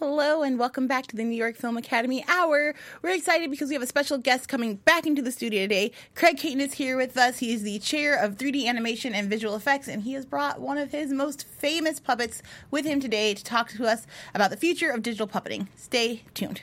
[0.00, 2.74] Hello and welcome back to the New York Film Academy Hour.
[3.00, 5.92] We're excited because we have a special guest coming back into the studio today.
[6.16, 7.38] Craig Caton is here with us.
[7.38, 10.78] He is the chair of 3D animation and visual effects, and he has brought one
[10.78, 14.04] of his most famous puppets with him today to talk to us
[14.34, 15.68] about the future of digital puppeting.
[15.76, 16.62] Stay tuned.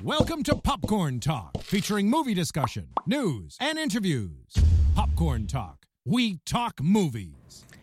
[0.00, 4.54] Welcome to Popcorn Talk, featuring movie discussion, news, and interviews.
[4.94, 5.84] Popcorn Talk.
[6.06, 7.37] We talk movies.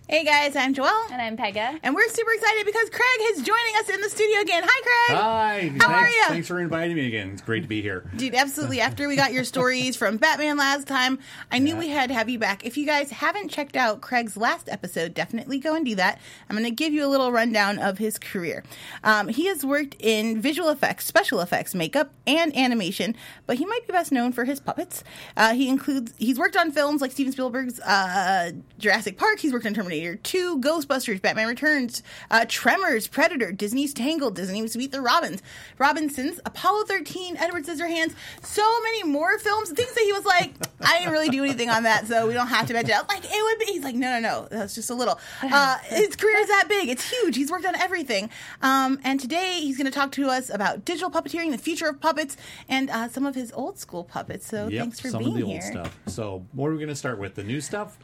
[0.08, 1.12] Hey guys, I'm Joelle.
[1.12, 1.80] And I'm Pega.
[1.82, 4.62] And we're super excited because Craig is joining us in the studio again.
[4.64, 5.18] Hi, Craig.
[5.18, 5.84] Hi.
[5.84, 6.24] How thanks, are you?
[6.28, 7.32] Thanks for inviting me again.
[7.32, 8.08] It's great to be here.
[8.16, 8.82] Dude, absolutely.
[8.82, 11.18] After we got your stories from Batman last time,
[11.52, 12.64] I knew we had to have you back.
[12.64, 16.20] If you guys haven't checked out Craig's last episode, definitely go and do that.
[16.52, 18.64] I'm going to give you a little rundown of his career.
[19.04, 23.16] Um, he has worked in visual effects, special effects, makeup, and animation,
[23.48, 25.04] but he might be best known for his puppets.
[25.36, 29.40] Uh, he includes he's worked on films like Steven Spielberg's uh, Jurassic Park.
[29.40, 34.92] He's worked on Terminator 2, Ghostbusters, Batman Returns, uh, Tremors, Predator, Disney's Tangled, Disney's Meet
[34.92, 35.42] the Robins,
[35.78, 39.72] Robinsons, Apollo 13, Edward Scissorhands, so many more films.
[39.72, 42.48] Things that he was like, I didn't really do anything on that, so we don't
[42.48, 42.96] have to mention.
[42.96, 43.08] it.
[43.08, 43.72] Like, it would be.
[43.72, 45.18] He's like, no, no, no, that's just a little.
[45.42, 46.90] Uh, his career is that big.
[46.90, 47.38] It's huge.
[47.38, 48.30] He's worked on everything.
[48.62, 52.02] Um, and today he's going to talk to us about digital puppeteering, the future of
[52.02, 52.36] puppets,
[52.68, 54.46] and uh, some of his old school puppets.
[54.48, 55.22] So Yep, thanks for being here.
[55.22, 55.80] some being of the here.
[55.82, 56.14] old stuff.
[56.14, 57.36] So, what are we going to start with?
[57.36, 57.98] The new stuff?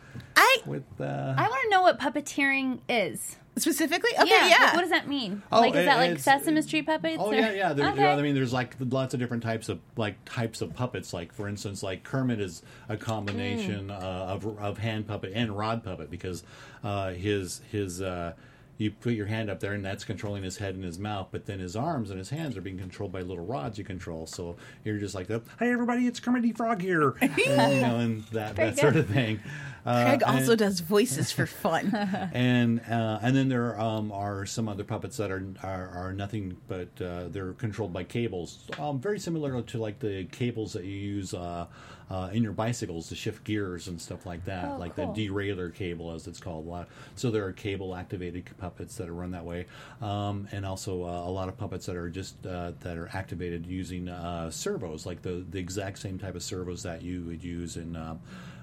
[0.65, 3.37] I With uh, I want to know what puppeteering is.
[3.57, 4.47] specifically, okay, yeah.
[4.47, 4.63] yeah.
[4.67, 5.43] What, what does that mean?
[5.51, 7.17] Oh, like, is it- that like Sesame Street puppets?
[7.19, 7.73] Oh or- yeah, yeah.
[7.73, 8.05] There, okay.
[8.11, 11.13] I mean, there's like lots of different types of like types of puppets.
[11.13, 13.91] Like for instance, like Kermit is a combination Mm.
[13.91, 16.43] uh, of of hand puppet and rod puppet because
[16.83, 18.33] uh, his his uh,
[18.81, 21.45] you put your hand up there and that's controlling his head and his mouth, but
[21.45, 24.25] then his arms and his hands are being controlled by little rods you control.
[24.25, 28.23] So you're just like, hey everybody, it's Kermit the Frog here, and, you know, and
[28.31, 29.39] that that sort of thing.
[29.85, 31.93] Uh, Craig and- also does voices for fun.
[32.33, 36.57] and uh, and then there um, are some other puppets that are are, are nothing
[36.67, 40.97] but uh, they're controlled by cables, um, very similar to like the cables that you
[40.97, 41.33] use
[42.11, 45.13] uh, in your bicycles to shift gears and stuff like that, Oh, like cool.
[45.13, 46.67] the derailleur cable as it's called.
[46.67, 46.87] A lot.
[47.15, 49.65] So there are cable activated puppets that are run that way,
[50.01, 53.65] um, and also uh, a lot of puppets that are just uh, that are activated
[53.65, 57.77] using uh, servos, like the the exact same type of servos that you would use
[57.77, 57.95] in.
[57.95, 58.17] Uh,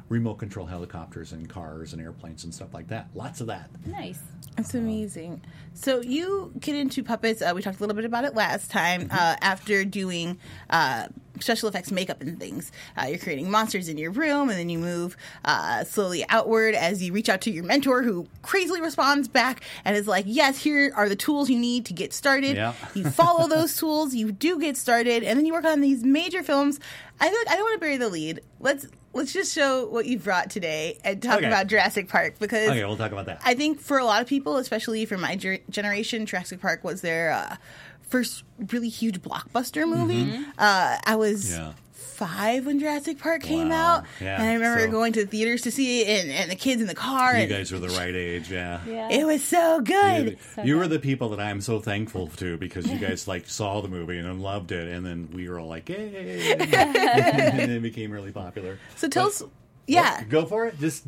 [0.09, 3.09] Remote control helicopters and cars and airplanes and stuff like that.
[3.15, 3.69] Lots of that.
[3.87, 4.19] nice.
[4.57, 5.41] That's amazing.
[5.75, 7.41] So you get into puppets.
[7.43, 9.07] Uh, we talked a little bit about it last time.
[9.09, 10.37] Uh, after doing
[10.69, 11.07] uh,
[11.39, 14.79] special effects, makeup, and things, uh, you're creating monsters in your room, and then you
[14.81, 19.63] move uh, slowly outward as you reach out to your mentor, who crazily responds back
[19.85, 22.73] and is like, "Yes, here are the tools you need to get started." Yeah.
[22.95, 26.43] You follow those tools, you do get started, and then you work on these major
[26.43, 26.81] films.
[27.21, 28.41] I feel like I don't want to bury the lead.
[28.59, 31.47] Let's let's just show what you've brought today and talk Okay.
[31.47, 33.41] about Jurassic Park because Okay, we'll talk about that.
[33.45, 37.01] I think for a lot of people, especially for my ger- generation, Jurassic Park was
[37.01, 37.57] their uh,
[38.03, 40.33] first really huge blockbuster movie.
[40.59, 41.63] Uh, I was Mm-hmm.
[41.63, 41.73] Yeah.
[42.19, 43.99] Five when Jurassic Park came Wow.
[43.99, 46.51] out, Yeah, and I remember so- going to the theaters to see it, and, and
[46.51, 47.35] the kids in the car.
[47.35, 48.81] You and guys were the right age, yeah.
[48.87, 49.09] Yeah.
[49.11, 50.31] It was so good.
[50.31, 53.49] You, So you were the people that I'm so thankful to because you guys like
[53.49, 57.83] saw the movie and loved it, and then we were all like, "Yay!" and it
[57.83, 58.79] became really popular.
[58.97, 59.43] So tell But- us,
[59.87, 60.79] yeah, Go for it.
[60.81, 61.05] Just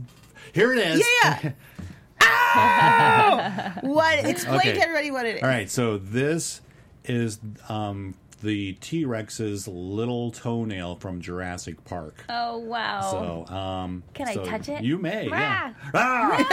[0.52, 1.04] here it is.
[1.22, 1.52] Yeah,
[2.22, 3.72] Ow!
[3.82, 4.24] what?
[4.24, 4.72] Explain Okay.
[4.74, 5.42] to everybody what it is.
[5.42, 6.60] All right, so this
[7.04, 12.24] is um, the T Rex's little toenail from Jurassic Park.
[12.28, 13.46] Oh wow.
[13.46, 14.82] So, um, Can I touch it?
[14.82, 15.72] You may, yeah.
[15.94, 16.46] Ah!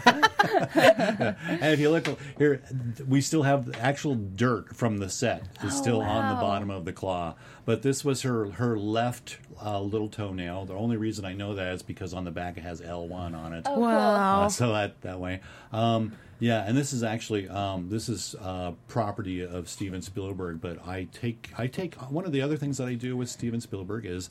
[0.00, 0.24] Ah!
[0.38, 1.34] No.
[1.60, 2.06] and if you look
[2.38, 2.62] here,
[3.06, 6.84] we still have actual dirt from the set is Oh, still on the bottom of
[6.84, 7.34] the claw.
[7.64, 10.66] But this was her her left uh, little toenail.
[10.66, 13.34] The only reason I know that is because on the back it has L one
[13.34, 13.64] on it.
[13.66, 13.82] Oh, cool.
[13.82, 14.42] Wow.
[14.42, 15.40] Uh, so that that way.
[15.72, 20.60] Um, yeah, and this is actually um, this is uh, property of Steven Spielberg.
[20.60, 23.60] But I take I take one of the other things that I do with Steven
[23.60, 24.30] Spielberg is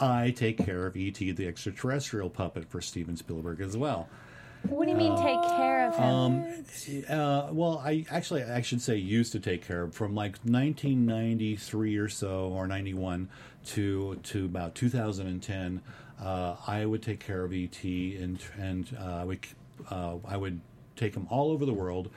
[0.00, 4.08] I take care of ET the extraterrestrial puppet for Steven Spielberg as well.
[4.62, 6.04] What do you mean take care of him?
[6.04, 6.64] Um,
[7.08, 11.96] uh, well, I actually I should say used to take care of from like 1993
[11.96, 13.28] or so or 91
[13.68, 15.80] to to about 2010.
[16.20, 19.38] Uh, I would take care of ET and and uh, we,
[19.90, 20.60] uh, I would
[20.96, 22.10] take him all over the world.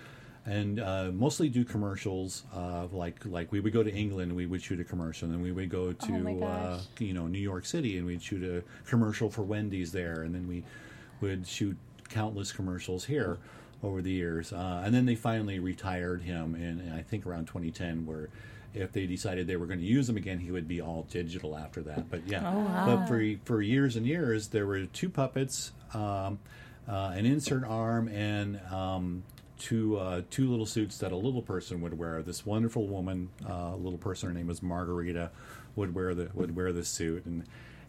[0.43, 4.47] And uh, mostly do commercials, uh, like like we would go to England, and we
[4.47, 7.39] would shoot a commercial, and then we would go to Oh uh, you know New
[7.39, 10.63] York City, and we'd shoot a commercial for Wendy's there, and then we
[11.21, 11.77] would shoot
[12.09, 13.37] countless commercials here
[13.83, 14.51] over the years.
[14.51, 18.29] Uh, and then they finally retired him in, I think, around 2010, where
[18.73, 21.57] if they decided they were going to use them again, he would be all digital
[21.57, 22.09] after that.
[22.09, 22.41] But yeah,
[22.85, 26.39] but for for years and years, there were two puppets, um,
[26.87, 29.23] uh, an insert arm, and um,
[29.59, 32.21] two uh, two little suits that a little person would wear.
[32.21, 35.31] This wonderful woman, uh, little person, her name was Margarita,
[35.75, 37.43] would wear the would wear the suit, and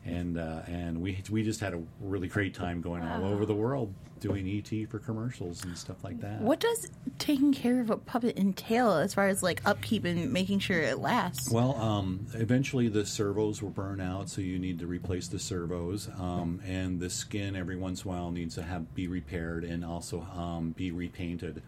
[0.05, 3.55] and uh, and we we just had a really great time going all over the
[3.55, 6.41] world doing ET for commercials and stuff like that.
[6.41, 6.89] What does
[7.19, 10.99] taking care of a puppet entail as far as like upkeep and making sure it
[10.99, 11.51] lasts?
[11.51, 16.09] Well, um, eventually the servos will burn out, so you need to replace the servos,
[16.19, 19.85] um, and the skin every once in a while needs to have be repaired and
[19.85, 21.63] also um, be repainted.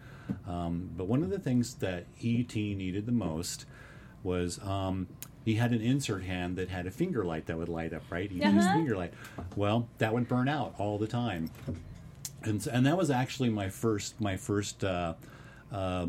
[0.47, 3.65] Um, but one of the things that ET needed the most
[4.23, 5.07] was um,
[5.43, 8.31] he had an insert hand that had a finger light that would light up, right?
[8.31, 9.13] He used finger light.
[9.55, 11.51] Well, that would burn out all the time,
[12.45, 14.83] and and that was actually my first my first.
[14.83, 15.13] Uh,
[15.71, 16.07] uh,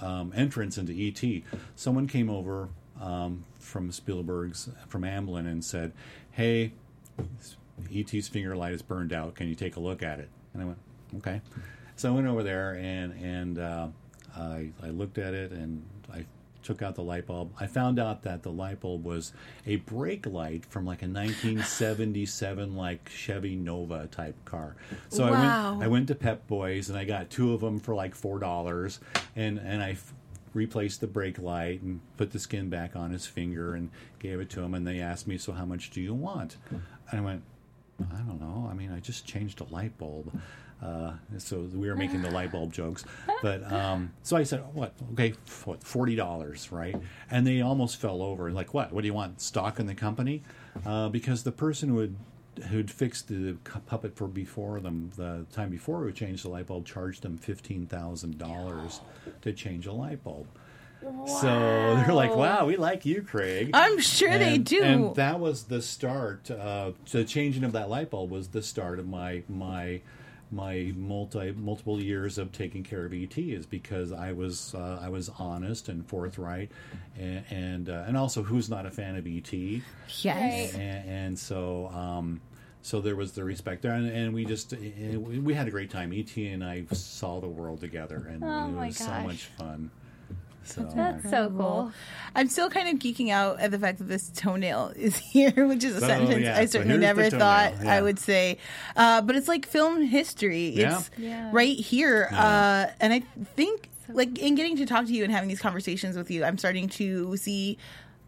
[0.00, 1.42] um, entrance into ET,
[1.74, 2.68] someone came over
[3.00, 5.92] um, from Spielberg's from Amblin and said,
[6.30, 6.72] "Hey,
[7.94, 9.34] ET's finger light is burned out.
[9.34, 10.78] Can you take a look at it?" And I went,
[11.16, 11.40] "Okay."
[11.96, 13.88] So I went over there and and uh,
[14.36, 15.82] I, I looked at it and
[16.68, 17.50] took out the light bulb.
[17.58, 19.32] I found out that the light bulb was
[19.66, 24.76] a brake light from like a 1977 like Chevy Nova type car.
[25.08, 25.38] So I Wow.
[25.76, 28.38] went I went to Pep Boys and I got two of them for like four
[28.38, 29.00] dollars,
[29.34, 30.12] and and I f-
[30.52, 33.88] replaced the brake light and put the skin back on his finger and
[34.18, 34.74] gave it to him.
[34.74, 36.82] And they asked me, "So how much do you want?" And
[37.12, 37.44] I went,
[38.12, 38.68] "I don't know.
[38.70, 40.38] I mean, I just changed a light bulb."
[40.82, 43.04] Uh, so we were making the light bulb jokes,
[43.42, 44.94] but um, so I said, "What?
[45.12, 45.34] Okay,
[45.64, 45.82] what?
[45.82, 46.96] Forty dollars, right?"
[47.30, 48.52] And they almost fell over.
[48.52, 48.92] Like, what?
[48.92, 49.40] What do you want?
[49.40, 50.42] Stock in the company?
[50.86, 52.14] Uh, because the person who had
[52.70, 53.54] who'd fixed the
[53.86, 57.86] puppet for before them the time before we changed the light bulb charged them fifteen
[57.86, 59.00] thousand dollars
[59.42, 60.46] to change a light bulb.
[61.26, 61.46] So
[62.04, 64.82] they're like, "Wow, we like you, Craig." I'm sure they do.
[64.82, 66.50] And that was the start.
[66.50, 70.00] Uh, the changing of that light bulb was the start of my my
[70.50, 75.08] my multi multiple years of taking care of ET is because I was uh, I
[75.08, 76.70] was honest and forthright,
[77.18, 80.74] and and, uh, and also who's not a fan of ET, yes.
[80.74, 81.88] and, and so.
[81.88, 82.40] Um,
[82.80, 85.70] so there was the respect there, and, and we just and we, we had a
[85.70, 86.12] great time.
[86.12, 89.90] ET and I saw the world together, and Oh it my was so much fun.
[90.74, 91.92] So That's so cool.
[92.34, 95.82] I'm still kind of geeking out at the fact that this toenail is here, which
[95.84, 96.56] is a Oh, sentence yeah.
[96.58, 97.92] I certainly here's the never thought yeah.
[97.94, 98.58] I would say.
[98.96, 100.68] Uh, but it's like film history.
[100.68, 101.50] It's Yeah.
[101.52, 102.28] right here.
[102.32, 103.20] Uh, and I
[103.56, 106.58] think, like, in getting to talk to you and having these conversations with you, I'm
[106.58, 107.78] starting to see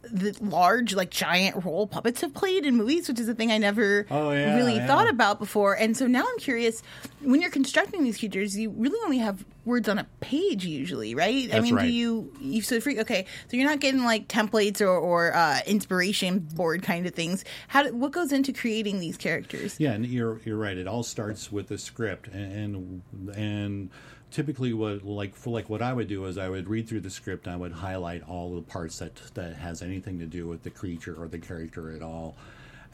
[0.02, 3.58] the large, like, giant role puppets have played in movies, which is a thing I
[3.58, 4.86] never Oh, yeah, really yeah.
[4.86, 5.74] thought about before.
[5.74, 6.82] And so now I'm curious
[7.20, 11.54] when you're constructing these creatures, you really only have words on a page usually, right?
[11.54, 11.82] I mean, right.
[11.82, 12.98] do you you so free?
[13.00, 17.44] Okay, so you're not getting like templates or, or uh, inspiration board kind of things.
[17.68, 19.76] How do, what goes into creating these characters?
[19.78, 20.78] Yeah, and you're you're right.
[20.78, 23.90] It all starts with the script, and and, and
[24.30, 27.10] typically what like for like what I would do is I would read through the
[27.10, 30.62] script and I would highlight all the parts that that has anything to do with
[30.62, 32.36] the creature or the character at all,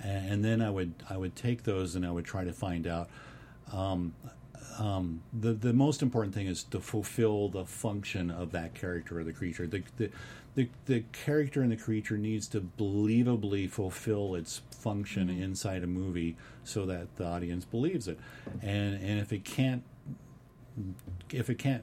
[0.02, 3.08] and, then I would I would take those and I would try to find out.
[3.72, 4.14] Um,
[4.78, 9.24] um, the the most important thing is to fulfill the function of that character or
[9.24, 9.66] the creature.
[9.66, 10.10] The the
[10.54, 16.34] the, the character and the creature needs to believably fulfill its function inside a movie
[16.64, 18.18] so that the audience believes it.
[18.62, 19.82] And and if it can't
[21.32, 21.82] if it can't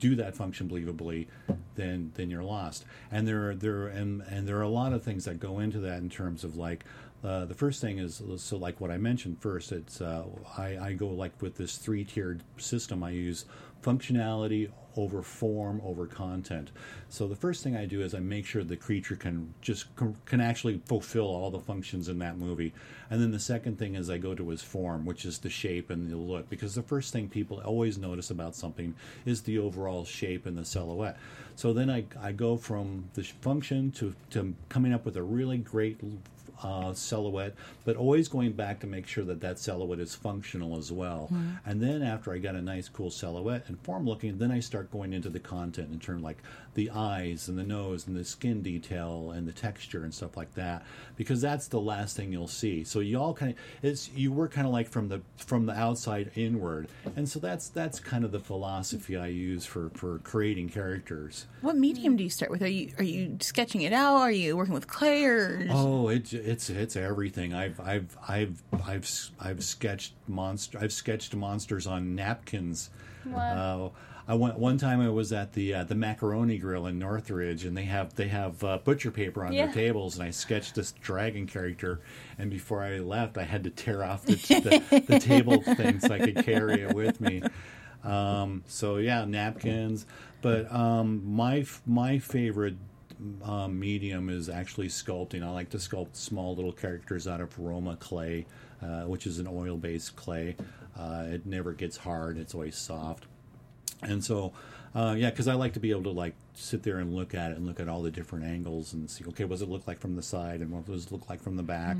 [0.00, 1.26] do that function believably,
[1.74, 2.84] then then you're lost.
[3.10, 5.78] And there are there and and there are a lot of things that go into
[5.80, 6.84] that in terms of like
[7.24, 9.72] uh, the first thing is so like what I mentioned first.
[9.72, 10.24] It's uh,
[10.58, 13.02] I, I go like with this three tiered system.
[13.02, 13.44] I use
[13.82, 16.70] functionality over form over content.
[17.08, 19.86] So the first thing I do is I make sure the creature can just
[20.26, 22.72] can actually fulfill all the functions in that movie.
[23.10, 25.90] And then the second thing is I go to his form, which is the shape
[25.90, 28.94] and the look, because the first thing people always notice about something
[29.26, 31.18] is the overall shape and the silhouette.
[31.54, 35.58] So then I, I go from the function to, to coming up with a really
[35.58, 35.98] great
[36.62, 37.54] uh, silhouette,
[37.84, 41.30] but always going back to make sure that that silhouette is functional as well.
[41.66, 44.90] And then after I got a nice, cool silhouette and form looking, then I start
[44.90, 46.38] going into the content in terms like
[46.74, 50.54] the eyes and the nose and the skin detail and the texture and stuff like
[50.54, 50.84] that,
[51.16, 52.84] because that's the last thing you'll see.
[52.84, 55.74] So you all kind of it's you work kind of like from the from the
[55.74, 60.70] outside inward, and so that's that's kind of the philosophy I use for for creating
[60.70, 61.46] characters.
[61.60, 62.62] What medium do you start with?
[62.62, 64.16] Are you are you sketching it out?
[64.16, 65.66] Are you working with clay or?
[65.70, 67.54] Oh, it's it's it's everything.
[67.54, 70.78] I've I've I've I've I've sketched monster.
[70.80, 72.90] I've sketched monsters on napkins.
[73.34, 73.88] Uh,
[74.28, 75.00] I went one time.
[75.00, 78.62] I was at the uh, the macaroni grill in Northridge, and they have they have
[78.62, 79.66] uh, butcher paper on Yeah.
[79.66, 82.00] their tables, and I sketched this dragon character.
[82.38, 84.34] And before I left, I had to tear off the
[84.90, 87.42] the, the table thing so I could carry it with me.
[88.04, 90.06] Um, so yeah, napkins.
[90.40, 92.76] But um, my my favorite
[93.44, 95.42] um, medium is actually sculpting.
[95.42, 98.46] I like to sculpt small little characters out of Roma clay,
[98.82, 100.56] uh, which is an oil based clay.
[100.98, 103.26] Uh, it never gets hard; it's always soft.
[104.02, 104.52] And so,
[104.94, 107.52] uh, yeah, because I like to be able to like sit there and look at
[107.52, 109.86] it and look at all the different angles and see, okay, what does it look
[109.86, 111.96] like from the side and what does it look like from the back?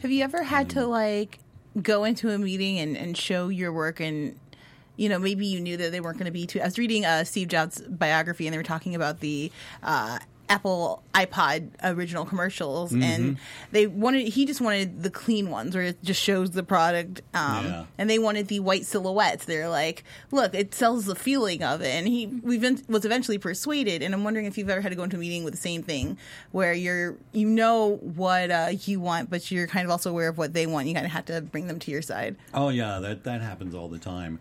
[0.00, 1.40] Have you ever had to like
[1.80, 4.38] go into a meeting and, and show your work and
[4.96, 7.06] you know maybe you knew that they weren't going to be too I was reading
[7.06, 9.50] uh, Steve Jobs biography and they were talking about the
[9.82, 10.18] uh,
[10.52, 13.38] Apple iPod original commercials and
[13.70, 17.64] they wanted he just wanted the clean ones where it just shows the product um,
[17.64, 17.84] Yeah.
[17.96, 19.44] and they wanted the white silhouettes.
[19.46, 21.94] They're like look it sells the feeling of it.
[21.94, 24.96] And he we event- was eventually persuaded and I'm wondering if you've ever had to
[24.96, 26.18] go into a meeting with the same thing
[26.50, 30.36] where you're you know what uh, you want but you're kind of also aware of
[30.36, 30.86] what they want.
[30.86, 32.36] You kind of have to bring them to your side.
[32.52, 34.38] Oh yeah, that that happens all the time.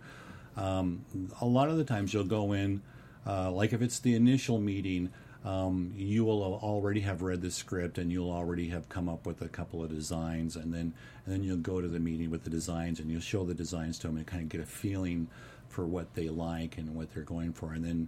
[0.58, 1.06] Um,
[1.40, 2.82] a lot of the times you'll go in,
[3.26, 5.10] uh, like if it's the initial meeting,
[5.44, 9.42] um, you will already have read the script and you'll already have come up with
[9.42, 10.94] a couple of designs, and then
[11.26, 13.98] and then you'll go to the meeting with the designs and you'll show the designs
[14.00, 15.28] to them and kind of get a feeling
[15.70, 18.08] for what they like and what they're going for, and then.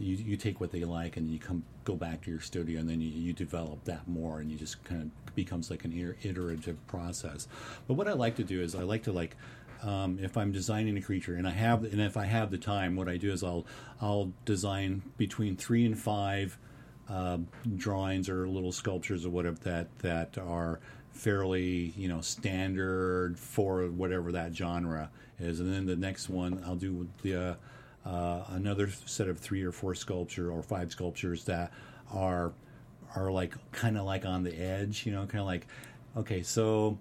[0.00, 2.90] You, you take what they like and you come go back to your studio and
[2.90, 6.84] then you, you develop that more and you just kind of becomes like an iterative
[6.88, 7.46] process.
[7.86, 9.36] But what I like to do is I like to like
[9.84, 12.96] um, if I'm designing a creature and I have and if I have the time,
[12.96, 13.64] what I do is I'll
[14.00, 16.58] I'll design between three and five
[17.08, 17.38] uh,
[17.76, 20.80] drawings or little sculptures or whatever that that are
[21.12, 26.76] fairly you know standard for whatever that genre is, and then the next one I'll
[26.76, 27.54] do the uh,
[28.08, 31.72] uh, another set of three or four sculpture or five sculptures that
[32.12, 32.52] are
[33.14, 35.66] are like kind of like on the edge, you know, kind of like
[36.16, 36.98] okay, so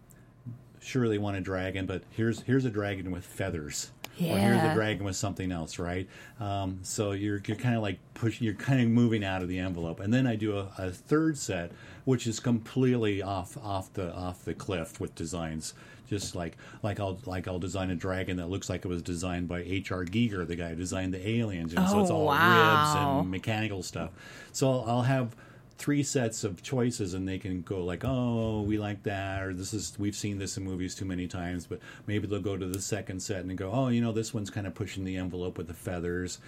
[0.81, 3.91] sure they want a dragon, but here's here's a dragon with feathers.
[4.17, 6.07] Or here's a dragon with something else, right?
[6.39, 9.59] Um, so you're you're kind of like pushing, you're kind of moving out of the
[9.59, 11.73] envelope, and then I do a, a third set,
[12.05, 15.73] which is completely off off the off the cliff with designs.
[16.07, 19.49] Just like like I'll like I'll design a dragon that looks like it was designed
[19.49, 20.05] by H.R.
[20.05, 22.47] Giger, the guy who designed the aliens, and so it's Oh, all wow.
[22.77, 24.11] ribs and mechanical stuff.
[24.53, 25.35] So I'll have
[25.77, 29.73] three sets of choices and they can go like oh we like that or this
[29.73, 32.81] is we've seen this in movies too many times but maybe they'll go to the
[32.81, 35.67] second set and go oh you know this one's kind of pushing the envelope with
[35.67, 36.39] the feathers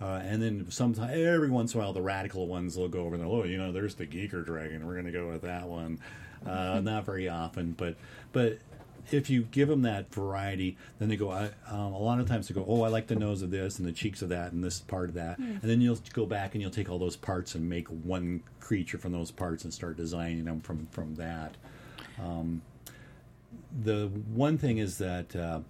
[0.00, 3.16] uh, and then sometimes every once in a while the radical ones will go over
[3.16, 5.98] and oh you know there's the Giger dragon we're going to go with that one
[6.46, 7.96] uh, not very often but
[8.32, 8.58] but
[9.10, 11.30] if you give them that variety, then they go.
[11.30, 13.78] I, um, a lot of times they go, "Oh, I like the nose of this
[13.78, 16.54] and the cheeks of that and this part of that," and then you'll go back
[16.54, 19.96] and you'll take all those parts and make one creature from those parts and start
[19.96, 21.56] designing them from from that.
[22.20, 22.62] Um,
[23.82, 25.60] the one thing is that uh,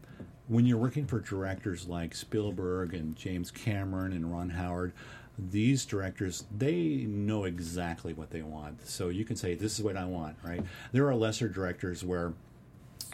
[0.49, 4.93] when you're working for directors like Spielberg and James Cameron and Ron Howard,
[5.39, 8.87] these directors they know exactly what they want.
[8.87, 10.63] So you can say, "This is what I want." Right?
[10.93, 12.33] There are lesser directors where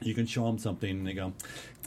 [0.05, 1.33] you can show them something and they go,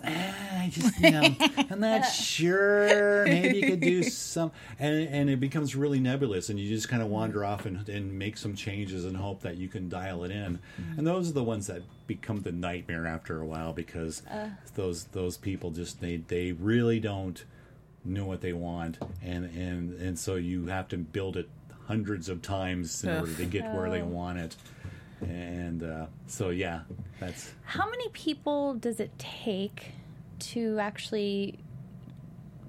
[0.03, 1.35] ah, I just, you know,
[1.69, 3.25] I'm not sure.
[3.25, 7.01] Maybe you could do some, and and it becomes really nebulous, and you just kind
[7.01, 10.31] of wander off and, and make some changes and hope that you can dial it
[10.31, 10.59] in.
[10.97, 14.21] And those are the ones that become the nightmare after a while because
[14.75, 17.43] those those people just they they really don't
[18.03, 21.49] know what they want, and and and so you have to build it
[21.87, 24.55] hundreds of times in order to get where they want it.
[25.21, 26.81] And uh, so, yeah,
[27.19, 29.93] that's How many people does it take
[30.39, 31.57] to actually,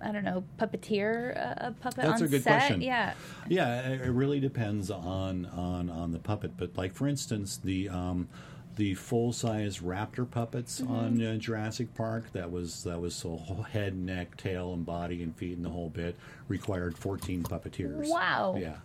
[0.01, 2.59] I don't know, puppeteer a, puppet That's on a good set?
[2.59, 2.83] question.
[2.83, 3.15] Yeah.
[3.49, 6.53] Yeah, it really depends on on on the puppet.
[6.57, 8.29] But like for instance, the um,
[8.77, 10.93] the full size raptor puppets Mm-hmm.
[10.95, 13.39] on uh, Jurassic Park that was that was so
[13.73, 16.15] head, neck, tail, and body and feet and the whole bit
[16.49, 18.09] required fourteen puppeteers.
[18.09, 18.57] Wow.
[18.59, 18.77] Yeah.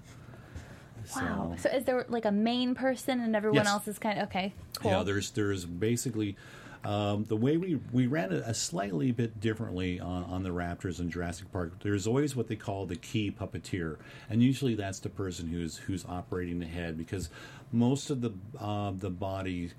[1.15, 1.53] Wow.
[1.57, 3.67] So- So is there like a main person and everyone Yes.
[3.67, 4.53] else is kind of okay?
[4.79, 4.91] Cool.
[4.91, 6.35] Yeah, there's there's basically
[6.83, 10.99] um, the way we we ran it a slightly bit differently on, on the Raptors
[10.99, 11.73] in Jurassic Park.
[11.83, 13.97] There's always what they call the key puppeteer,
[14.31, 17.29] and usually that's the person who's who's operating the head because
[17.71, 19.71] most of the uh, the body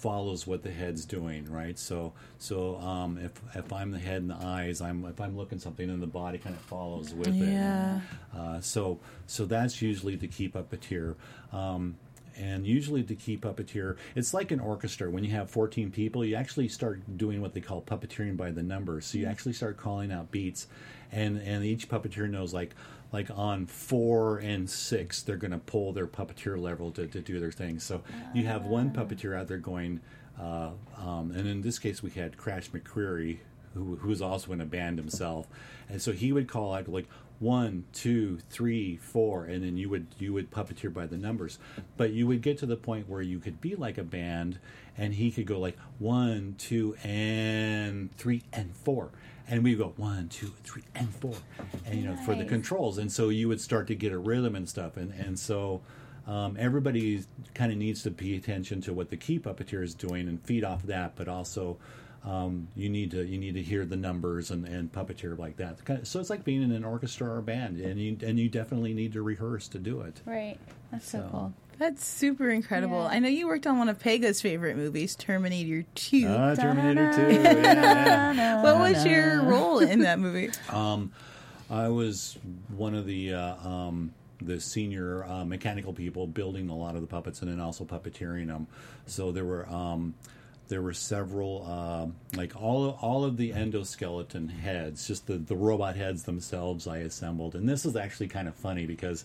[0.00, 1.78] follows what the head's doing, right?
[1.78, 5.58] So so um, if if I'm the head and the eyes, I'm if I'm looking
[5.58, 7.98] something, then the body kind of follows with Yeah.
[7.98, 8.38] it.
[8.38, 11.16] Uh, so so that's usually to the key puppeteer.
[11.52, 11.96] Um,
[12.36, 15.10] and usually to keep puppeteer, it's like an orchestra.
[15.10, 18.62] When you have 14 people, you actually start doing what they call puppeteering by the
[18.62, 19.06] numbers.
[19.06, 20.66] So you actually start calling out beats,
[21.12, 22.74] and and each puppeteer knows like
[23.12, 27.40] like on four and six, they're going to pull their puppeteer level to, to do
[27.40, 27.80] their thing.
[27.80, 28.02] So
[28.34, 30.00] you have one puppeteer out there going,
[30.40, 33.38] uh, um, and in this case, we had Crash McCreery,
[33.74, 35.46] who who was also in a band himself,
[35.88, 37.06] and so he would call out like
[37.40, 41.58] one, two, three, four, and then you would you would puppeteer by the numbers.
[41.96, 44.58] But you would get to the point where you could be like a band,
[44.96, 49.10] and he could go like one, two, and three, and four.
[49.48, 51.34] And we go one, two, three, and four,
[51.86, 52.98] and you know for the controls.
[52.98, 54.98] And so you would start to get a rhythm and stuff.
[54.98, 55.80] And and so
[56.26, 60.28] um, everybody kind of needs to pay attention to what the key puppeteer is doing
[60.28, 61.16] and feed off that.
[61.16, 61.78] But also,
[62.24, 65.78] um, you need to you need to hear the numbers and, and puppeteer like that.
[66.06, 68.94] So it's like being in an orchestra or a band, and you and you definitely
[68.94, 70.20] need to rehearse to do it.
[70.26, 70.58] Right.
[70.90, 71.54] That's so, So- cool.
[71.78, 73.04] That's super incredible.
[73.04, 73.08] Yeah.
[73.16, 76.26] I know you worked on one of Pega's favorite movies, Terminator 2.
[76.28, 77.32] Ah, Terminator Two.
[77.40, 78.62] yeah.
[78.62, 80.50] what was your role in that movie?
[81.70, 82.36] I was
[82.76, 84.12] one of the uh, um,
[84.42, 88.48] the senior uh, mechanical people building a lot of the puppets and then also puppeteering
[88.48, 88.66] them.
[89.06, 90.14] So there were um,
[90.70, 92.06] there were several uh,
[92.38, 96.86] like all all of the endoskeleton heads, just the the robot heads themselves.
[96.86, 99.24] I assembled, and this is actually kind of funny because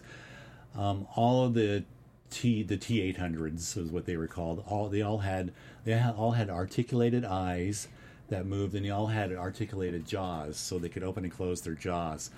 [0.75, 1.83] um, all of the
[2.31, 4.63] T the T eight hundreds is what they were called.
[4.67, 5.53] All they all had
[5.85, 7.87] they all had articulated eyes
[8.29, 11.75] that moved, and they all had articulated jaws, so they could open and close their
[11.75, 12.31] jaws.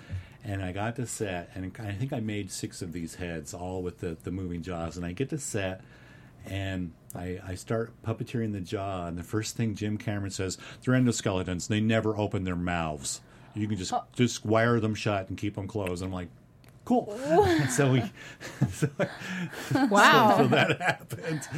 [0.44, 3.82] And I got to set, and I think I made six of these heads, all
[3.82, 4.98] with the the moving jaws.
[4.98, 5.80] And I get to set,
[6.44, 10.94] and I, I start puppeteering the jaw, and the first thing Jim Cameron says, "They're
[10.94, 11.66] endoskeletons.
[11.68, 13.20] They never open their mouths.
[13.54, 16.28] You can just just wire them shut and keep them closed." I'm like,
[16.84, 17.18] "Cool."
[17.70, 18.02] so we,
[18.72, 18.88] so,
[19.90, 20.36] Wow.
[20.36, 21.48] so that happened.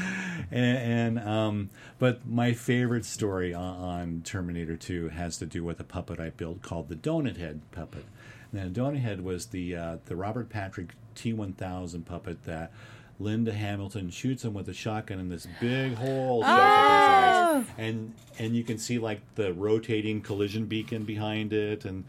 [0.52, 5.80] And, and um, but my favorite story on, on Terminator 2 has to do with
[5.80, 8.04] a puppet I built called the Donut Head puppet.
[8.52, 12.70] Now, the Donut Head was the uh, the Robert Patrick T1000 puppet that.
[13.20, 17.74] Linda Hamilton shoots him with a shotgun in this big hole, shows up his eyes.
[17.78, 22.04] and and you can see like the rotating collision beacon behind it, and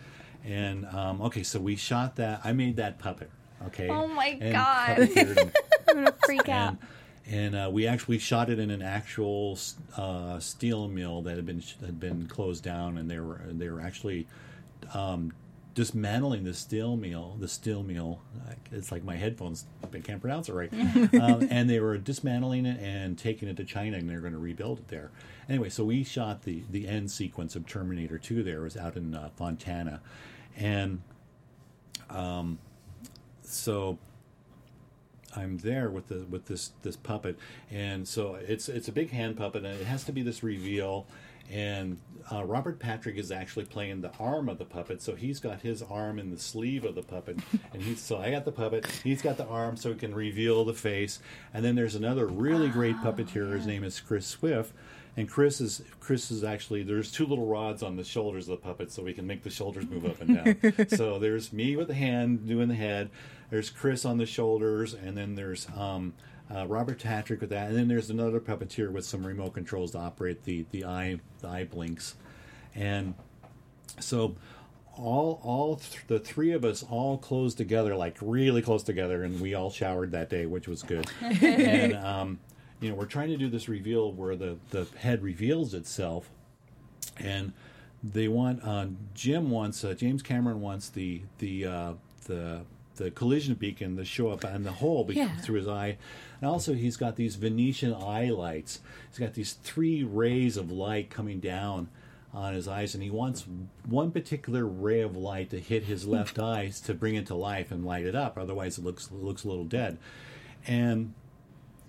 [0.46, 2.42] and um, okay, so we shot that.
[2.44, 3.30] I made that puppet.
[3.68, 3.90] Okay.
[3.90, 4.98] Oh my and God.
[4.98, 5.54] puppeteered.
[5.90, 6.78] I'm gonna freak out.
[7.28, 9.58] and and uh, we actually shot it in an actual
[9.98, 13.82] uh, steel mill that had been had been closed down, and they were they were
[13.82, 14.28] actually
[14.94, 15.34] um,
[15.74, 17.38] dismantling the steel mill.
[17.40, 18.22] The steel mill,
[18.72, 20.72] it's like my headphones, I can't pronounce it right.
[21.22, 24.40] um, and they were dismantling it and taking it to China, and they're going to
[24.40, 25.12] rebuild it there.
[25.50, 28.44] Anyway, so we shot the the end sequence of Terminator Two.
[28.44, 30.02] There it was out in uh, Fontana,
[30.58, 31.02] and
[32.10, 32.60] um,
[33.44, 33.98] so
[35.36, 37.38] I'm there with the with this this puppet,
[37.70, 41.06] and so it's it's a big hand puppet, and it has to be this reveal.
[41.50, 41.98] And
[42.32, 45.82] uh, Robert Patrick is actually playing the arm of the puppet, so he's got his
[45.82, 47.40] arm in the sleeve of the puppet,
[47.74, 50.66] and he's so I got the puppet, he's got the arm, so he can reveal
[50.66, 51.20] the face.
[51.54, 53.54] And then there's another really great puppeteer.
[53.54, 54.74] His name is Chris Swift,
[55.18, 58.66] and Chris is Chris is actually there's two little rods on the shoulders of the
[58.66, 60.88] puppet, so we can make the shoulders move up and down.
[60.90, 63.10] so there's me with the hand doing the head.
[63.50, 66.14] There's Chris on the shoulders, and then there's um,
[66.54, 70.00] uh, Robert Patrick with that, and then there's another puppeteer with some remote controls to
[70.00, 72.16] operate the the eye the eye blinks,
[72.76, 73.14] and
[74.00, 74.36] so
[74.98, 79.40] all all th- the three of us all closed together like really close together and
[79.40, 81.08] we all showered that day which was good.
[81.42, 82.40] And um,
[82.80, 86.30] you know we're trying to do this reveal where the the head reveals itself.
[87.18, 87.54] And
[88.04, 91.94] they want uh, Jim wants uh, James Cameron wants the the uh,
[92.26, 92.62] the
[92.96, 95.36] the collision beacon the show up on the hole be- Yeah.
[95.38, 95.98] through his eye,
[96.40, 98.80] and also he's got these Venetian eye lights.
[99.10, 101.88] He's got these three rays of light coming down
[102.34, 103.46] on his eyes, and he wants
[103.86, 107.72] one particular ray of light to hit his left eye to bring it to life
[107.72, 108.38] and light it up.
[108.38, 109.98] Otherwise, it looks looks a little dead,
[110.68, 111.14] and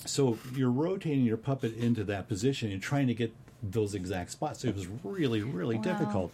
[0.05, 4.61] so you're rotating your puppet into that position and trying to get those exact spots.
[4.61, 6.33] So it was really, really difficult.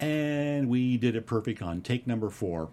[0.00, 2.70] And we did it perfect on take number four.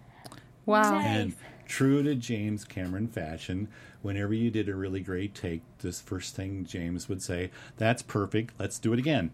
[0.68, 0.98] Wow.
[0.98, 1.06] Nice.
[1.06, 1.34] And
[1.66, 3.68] true to James Cameron fashion,
[4.02, 8.52] whenever you did a really great take, this first thing James would say, "That's perfect.
[8.58, 9.30] Let's do it again."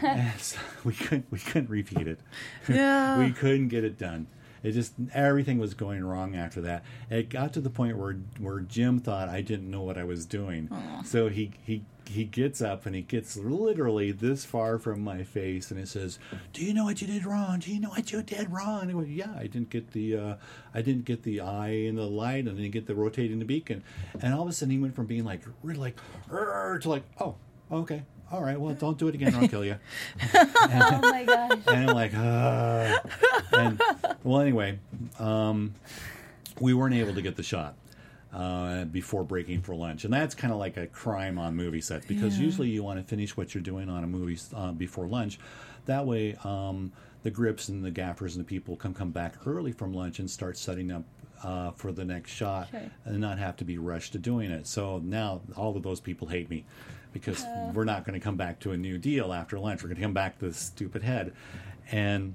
[0.38, 2.18] so we couldn't we couldn't repeat it.
[2.66, 3.18] Yeah.
[3.24, 4.26] we couldn't get it done.
[4.62, 6.84] It just everything was going wrong after that.
[7.08, 10.26] It got to the point where where Jim thought I didn't know what I was
[10.26, 10.68] doing.
[11.04, 15.70] So he he he gets up and he gets literally this far from my face
[15.70, 16.18] and he says,
[16.52, 17.60] "Do you know what you did wrong?
[17.60, 20.16] Do you know what you did wrong?" And I go, "Yeah, I didn't get the
[20.16, 20.34] uh,
[20.74, 22.48] I didn't get the eye in the light.
[22.48, 23.82] I didn't get the rotating the beacon."
[24.20, 25.96] And all of a sudden he went from being like really like
[26.28, 27.36] to like, "Oh,
[27.70, 29.76] okay." All right, well, don't do it again or I'll kill you.
[30.34, 31.58] Oh my gosh.
[31.66, 32.14] And I'm like.
[32.14, 33.80] And
[34.22, 34.78] well, anyway,
[35.18, 35.74] um,
[36.60, 37.74] we weren't able to get the shot.
[38.32, 42.06] uh, before breaking for lunch, and that's kind of like a crime on movie sets
[42.06, 45.40] because usually you want to finish what you're doing on a movie uh, before lunch.
[45.86, 46.92] That way, um,
[47.24, 50.30] the grips and the gaffers and the people can come back early from lunch and
[50.30, 51.02] start setting up
[51.42, 52.90] uh, for the next shot Sure.
[53.04, 54.66] and not have to be rushed to doing it.
[54.66, 56.64] So now all of those people hate me
[57.12, 59.82] because we're not going to come back to a new deal after lunch.
[59.82, 61.32] We're going to come back to this stupid head,
[61.90, 62.34] and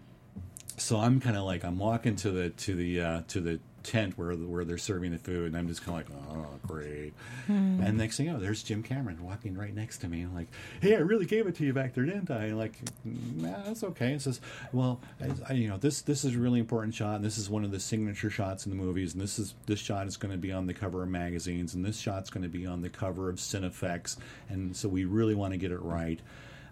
[0.78, 4.17] so I'm kind of like I'm walking to the to the uh, to the tent
[4.17, 7.13] where where they're serving the food, and I'm just kind of like, oh great.
[7.48, 7.80] Hmm.
[7.82, 10.26] And next thing you know, there's Jim Cameron walking right next to me.
[10.26, 10.48] Like,
[10.82, 12.45] hey, I really gave it to you back there, didn't I?
[12.45, 14.13] And like, nah, that's okay.
[14.13, 14.41] It says,
[14.74, 15.00] well,
[15.48, 17.71] I, you know, this this is a really important shot, and this is one of
[17.71, 20.52] the signature shots in the movies, and this is this shot is going to be
[20.52, 23.36] on the cover of magazines, and this shot's going to be on the cover of
[23.38, 24.17] Cinefex,
[24.50, 26.19] and so we really want to get it right.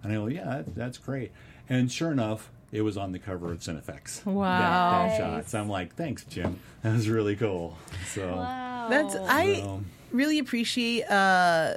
[0.02, 1.32] And I go, yeah, that, that's great.
[1.70, 4.26] And sure enough, it was on the cover of Cinefex.
[4.34, 5.08] Wow.
[5.08, 5.50] That, that shot.
[5.50, 6.60] So I'm like, thanks, Jim.
[6.82, 7.78] That was really cool.
[8.14, 8.88] So, Wow.
[8.90, 11.76] That's I so, really appreciate uh,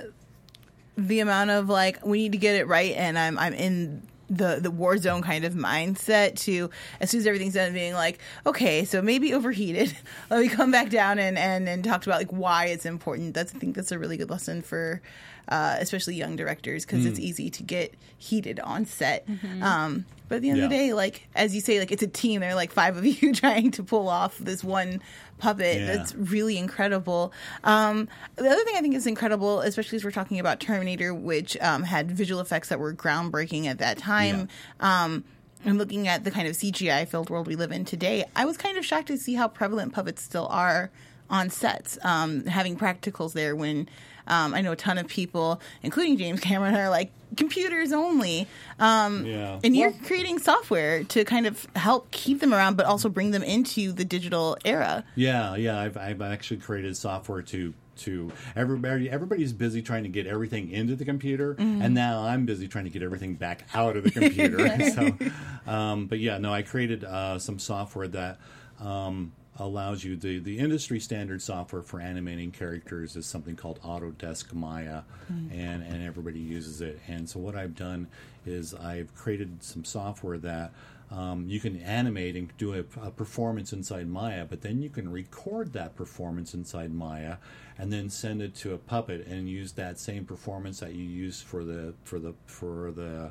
[0.97, 4.59] the amount of like we need to get it right, and I'm I'm in the
[4.61, 6.69] the war zone kind of mindset to
[7.01, 9.97] as soon as everything's done being like okay so maybe overheated
[10.31, 13.55] let me come back down and and and talk about like why it's important that's
[13.55, 15.01] i think that's a really good lesson for
[15.49, 19.27] uh, especially young directors because it's easy to get heated on set.
[19.63, 22.09] Um, but at the end of the day like as you say like it's a
[22.09, 22.41] team.
[22.41, 25.01] There are like five of you trying to pull off this one
[25.39, 25.81] puppet.
[25.81, 25.87] Yeah.
[25.87, 27.33] that's really incredible.
[27.65, 31.57] Um, the other thing I think is incredible, especially as we're talking about Terminator, which
[31.61, 34.49] um, had visual effects that were groundbreaking at that time.
[34.81, 35.25] Um,
[35.65, 38.57] and looking at the kind of CGI filled world we live in today, I was
[38.57, 40.91] kind of shocked to see how prevalent puppets still are
[41.29, 43.89] on sets, um, having practicals there when
[44.27, 48.47] um, I know a ton of people, including James Cameron, are like computers only.
[48.79, 49.59] Um, Yeah.
[49.65, 53.31] And you're Well- creating software to kind of help keep them around, but also bring
[53.33, 55.05] them into the digital era.
[55.15, 55.79] Yeah, yeah.
[55.79, 59.09] I've I've actually created software to to everybody.
[59.09, 62.91] Everybody's busy trying to get everything into the computer, and now I'm busy trying to
[62.91, 64.59] get everything back out of the computer.
[65.67, 68.39] so, um, but yeah, no, I created uh, some software that.
[68.81, 74.53] Um, allows you the the industry standard software for animating characters is something called Autodesk
[74.53, 75.03] Maya
[75.51, 78.07] and and everybody uses it and so what I've done
[78.45, 80.73] is I've created some software that
[81.11, 85.11] um, you can animate and do a, a performance inside Maya, but then you can
[85.11, 87.37] record that performance inside Maya,
[87.79, 91.41] and then send it to a puppet and use that same performance that you use
[91.41, 93.31] for the for the for the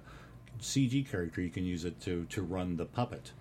[0.62, 1.42] CG character.
[1.42, 3.32] You can use it to to run the puppet.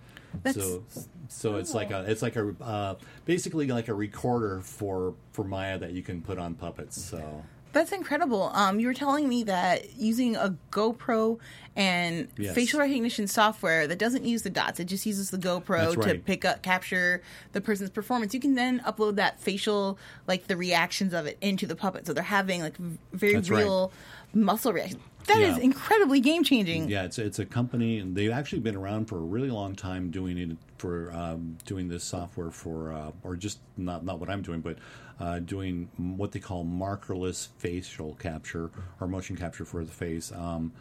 [0.43, 0.83] That's- so
[1.27, 2.95] so it's like a it's like a uh,
[3.25, 7.01] basically like a recorder for for Maya that you can put on puppets.
[7.01, 7.43] So
[7.73, 8.51] That's incredible.
[8.53, 11.39] Um, you were telling me that using a GoPro
[11.75, 12.55] and Yes.
[12.55, 16.15] facial recognition software that doesn't use the dots, it just uses the GoPro That's to
[16.19, 17.21] pick up, capture
[17.51, 18.33] the person's performance.
[18.33, 22.07] You can then upload that facial, like the reactions of it, into the puppet.
[22.07, 22.77] So they're having like
[23.11, 23.89] very That's right.
[24.35, 24.99] Muscle reaction.
[25.27, 25.63] That is Yeah.
[25.63, 26.87] incredibly game changing.
[26.87, 30.11] Yeah, it's it's a company, and they've actually been around for a really long time
[30.11, 34.43] doing it for um, doing this software for, uh, or just not not what I'm
[34.43, 34.77] doing, but
[35.19, 38.69] uh, doing what they call markerless facial capture
[38.99, 40.31] or motion capture for the face.
[40.31, 40.73] Um,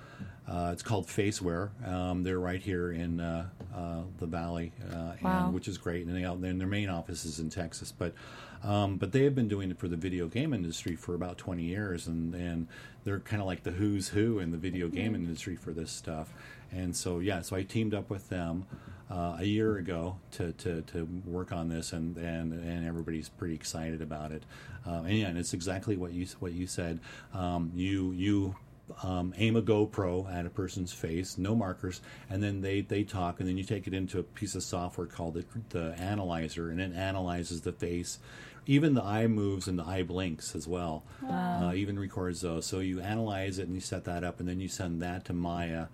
[0.46, 1.70] uh, it's called Faceware.
[1.88, 5.46] Um, they're right here in uh, uh, the Valley, uh, Wow.
[5.46, 6.04] and which is great.
[6.06, 8.12] And they and their main office is in Texas, but
[8.64, 11.62] um, but they have been doing it for the video game industry for about 20
[11.62, 12.66] years, and and
[13.04, 16.32] they're kind of like the who's who in the video game industry for this stuff.
[16.72, 18.66] And so yeah, so I teamed up with them
[19.10, 23.54] uh, a year ago to, to, to work on this, and, and and everybody's pretty
[23.54, 24.42] excited about it.
[24.86, 27.00] Uh, and yeah, and it's exactly what you what you said.
[27.34, 28.56] Um, you you
[29.02, 33.40] um, aim a GoPro at a person's face, no markers, and then they, they talk,
[33.40, 36.80] and then you take it into a piece of software called the, the analyzer, and
[36.80, 38.18] it analyzes the face,
[38.66, 41.04] even the eye moves and the eye blinks as well.
[41.68, 42.66] Uh, even records those.
[42.66, 45.32] So you analyze it and you set that up, and then you send that to
[45.32, 45.86] Maya.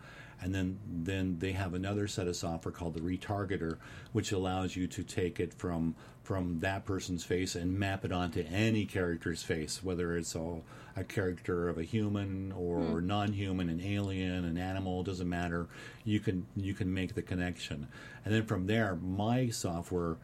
[0.42, 3.76] And then, then they have another set of software called the retargeter,
[4.12, 8.44] which allows you to take it from from that person's face and map it onto
[8.52, 10.60] any character's face, whether it's a,
[10.94, 15.66] a character of a human or non-human, an alien, an animal, doesn't matter.
[16.04, 17.88] You can you can make the connection,
[18.24, 20.18] and then from there, my software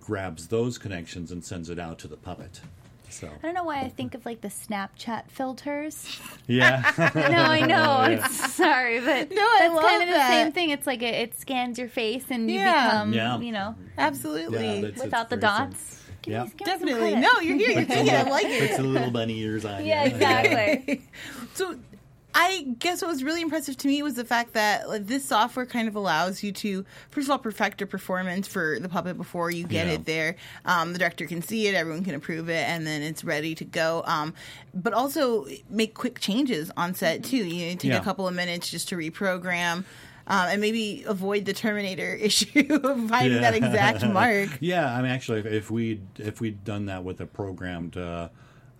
[0.00, 2.60] grabs those connections and sends it out to the puppet.
[3.08, 6.20] So I don't know why I think of like the Snapchat filters.
[6.46, 8.02] yeah, no, I know.
[8.24, 10.70] It's, sorry, but No, I that's love kind of the same thing.
[10.70, 12.84] It's like it, it scans your face and you Yeah.
[12.86, 13.38] become, Yeah.
[13.40, 14.64] you know, Absolutely.
[14.76, 15.96] Yeah, that's- without the dots.
[16.22, 16.44] Give Yeah.
[16.44, 17.16] me- give me some Definitely.
[17.16, 17.70] No, you're here.
[17.70, 18.14] You're thinking.
[18.14, 18.68] I like it.
[18.68, 19.84] puts a little bunny ears on.
[19.84, 20.10] Yeah, you.
[20.14, 21.02] exactly.
[21.54, 21.76] so
[22.34, 25.66] I guess what was really impressive to me was the fact that like, this software
[25.66, 29.50] kind of allows you to, first of all, perfect a performance for the puppet before
[29.50, 29.94] you get Yeah.
[29.94, 30.36] it there.
[30.64, 33.64] Um, the director can see it, everyone can approve it, and then it's ready to
[33.64, 34.02] go.
[34.06, 34.34] Um,
[34.72, 37.36] but also make quick changes on set too.
[37.38, 37.98] You know, take Yeah.
[38.00, 39.84] a couple of minutes just to reprogram.
[40.26, 44.50] Um, and maybe avoid the Terminator issue of finding that exact mark.
[44.60, 48.28] Yeah, I mean, actually, if, if we if we'd done that with a programmed uh,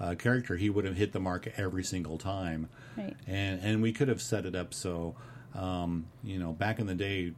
[0.00, 3.14] uh, character, he would have hit the mark every single time, Right.
[3.26, 5.14] and and we could have set it up so.
[5.52, 7.32] Um, you know, back in the day,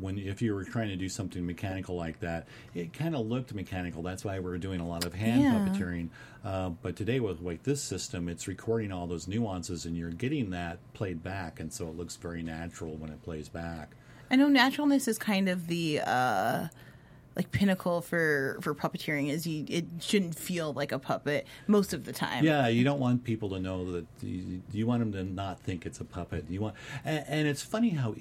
[0.00, 3.52] when if you were trying to do something mechanical like that, it kind of looked
[3.52, 4.00] mechanical.
[4.02, 5.52] That's why we were doing a lot of hand Yeah.
[5.52, 6.08] puppeteering.
[6.42, 10.48] Uh, but today, with like this system, it's recording all those nuances, and you're getting
[10.48, 13.90] that played back, and so it looks very natural when it plays back.
[14.30, 16.68] I know naturalness is kind of the uh,
[17.38, 19.30] like pinnacle for for puppeteering.
[19.30, 22.44] Is you it shouldn't feel like a puppet most of the time.
[22.44, 25.86] Yeah, you don't want people to know that you, you want them to not think
[25.86, 26.44] it's a puppet.
[26.50, 26.74] You want,
[27.04, 28.16] and, and it's funny how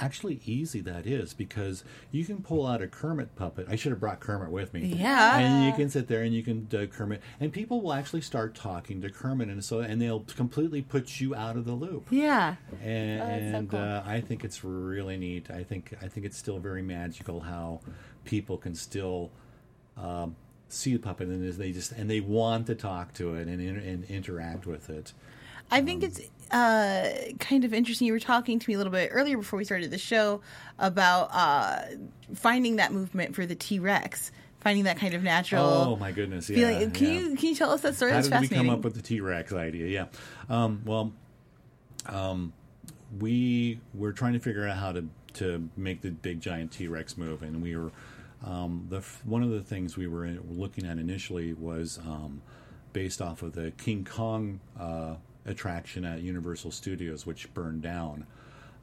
[0.00, 3.66] actually easy that is because you can pull out a Kermit puppet.
[3.68, 4.86] I should have brought Kermit with me.
[4.86, 5.38] Yeah.
[5.38, 8.54] and you can sit there and you can uh, Kermit, and people will actually start
[8.54, 12.06] talking to Kermit, and so and they'll completely put you out of the loop.
[12.10, 12.54] Yeah.
[12.82, 13.80] And, Oh, that's so cool.
[13.80, 15.50] uh, I think it's really neat.
[15.50, 17.80] I think I think it's still very magical how
[18.24, 19.30] people can still
[19.96, 20.36] um,
[20.68, 24.04] see the puppet and they just and they want to talk to it and, and
[24.04, 25.12] interact with it.
[25.70, 28.06] I think it's uh, kind of interesting.
[28.06, 30.40] You were talking to me a little bit earlier before we started the show
[30.78, 31.82] about uh,
[32.34, 35.64] finding that movement for the T Rex, finding that kind of natural.
[35.64, 36.50] Oh my goodness!
[36.50, 36.90] Yeah, feeling.
[36.90, 37.20] Can yeah.
[37.20, 38.10] you can you tell us that story?
[38.12, 39.86] How That's did we come up with the T Rex idea?
[39.86, 40.06] Yeah.
[40.48, 41.12] Um, well,
[42.06, 42.52] um,
[43.18, 45.04] we were trying to figure out how to
[45.34, 47.92] to make the big giant T Rex move, and we were
[48.44, 52.40] um, the one of the things we were in, looking at initially was um,
[52.92, 55.14] based off of the King Kong uh,
[55.46, 58.26] attraction at Universal Studios, which burned down.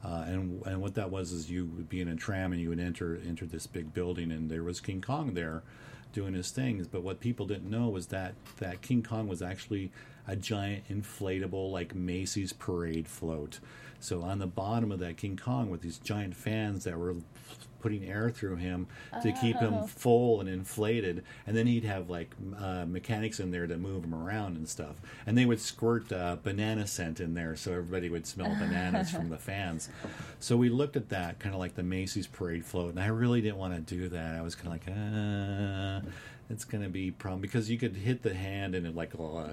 [0.04, 2.68] Uh, and and what that was is you would be in a tram and you
[2.68, 5.62] would enter enter this big building and there was King Kong there
[6.12, 6.86] doing his things.
[6.86, 9.90] But what people didn't know was that that King Kong was actually
[10.26, 13.58] a giant inflatable like Macy's parade float.
[14.00, 17.16] So on the bottom of that King Kong with these giant fans that were
[17.80, 18.88] putting air through him
[19.22, 23.68] to keep him full and inflated, and then he'd have like uh, mechanics in there
[23.68, 27.54] to move him around and stuff, and they would squirt uh, banana scent in there
[27.54, 29.88] so everybody would smell bananas from the fans.
[30.40, 33.40] So we looked at that kind of like the Macy's parade float, and I really
[33.40, 34.34] didn't want to do that.
[34.34, 36.10] I was kind of like, uh,
[36.50, 39.12] it's going to be problem because you could hit the hand and it like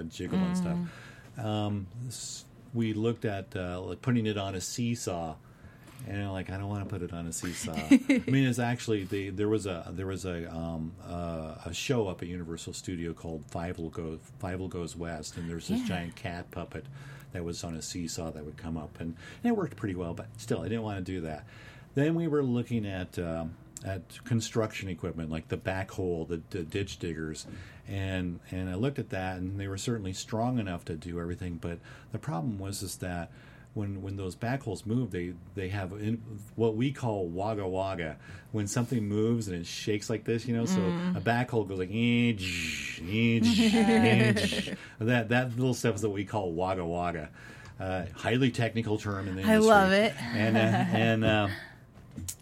[0.10, 0.78] jiggle and stuff.
[1.38, 5.36] Um, s- we looked at uh, like putting it on a seesaw
[6.08, 7.74] and I'm like I don't want to put it on a seesaw.
[7.90, 12.08] I mean, it's actually the there was a there was a um, uh, a show
[12.08, 16.52] up at Universal Studio called Fievel Go Fievel Goes West, and there's this giant cat
[16.52, 16.86] puppet
[17.32, 20.14] that was on a seesaw that would come up, and, and it worked pretty well.
[20.14, 21.46] But still, I didn't want to do that.
[21.96, 27.00] Then we were looking at um, at construction equipment like the backhoe, the, the ditch
[27.00, 27.46] diggers,
[27.88, 31.60] and and I looked at that, and they were certainly strong enough to do everything.
[31.62, 31.80] But
[32.12, 33.32] the problem was is that
[33.76, 36.22] when when those backhoes move, they they have in,
[36.56, 38.18] what we call wagga wagga.
[38.52, 40.80] When something moves and it shakes like this, you know, so
[41.16, 42.40] a backhoe goes like "Eej,
[43.02, 47.30] eej, eej." that that little stuff is what we call wagga wagga.
[47.78, 49.70] Uh, highly technical term in the industry.
[49.70, 50.14] I love it.
[50.34, 50.60] And uh,
[50.98, 51.48] and uh,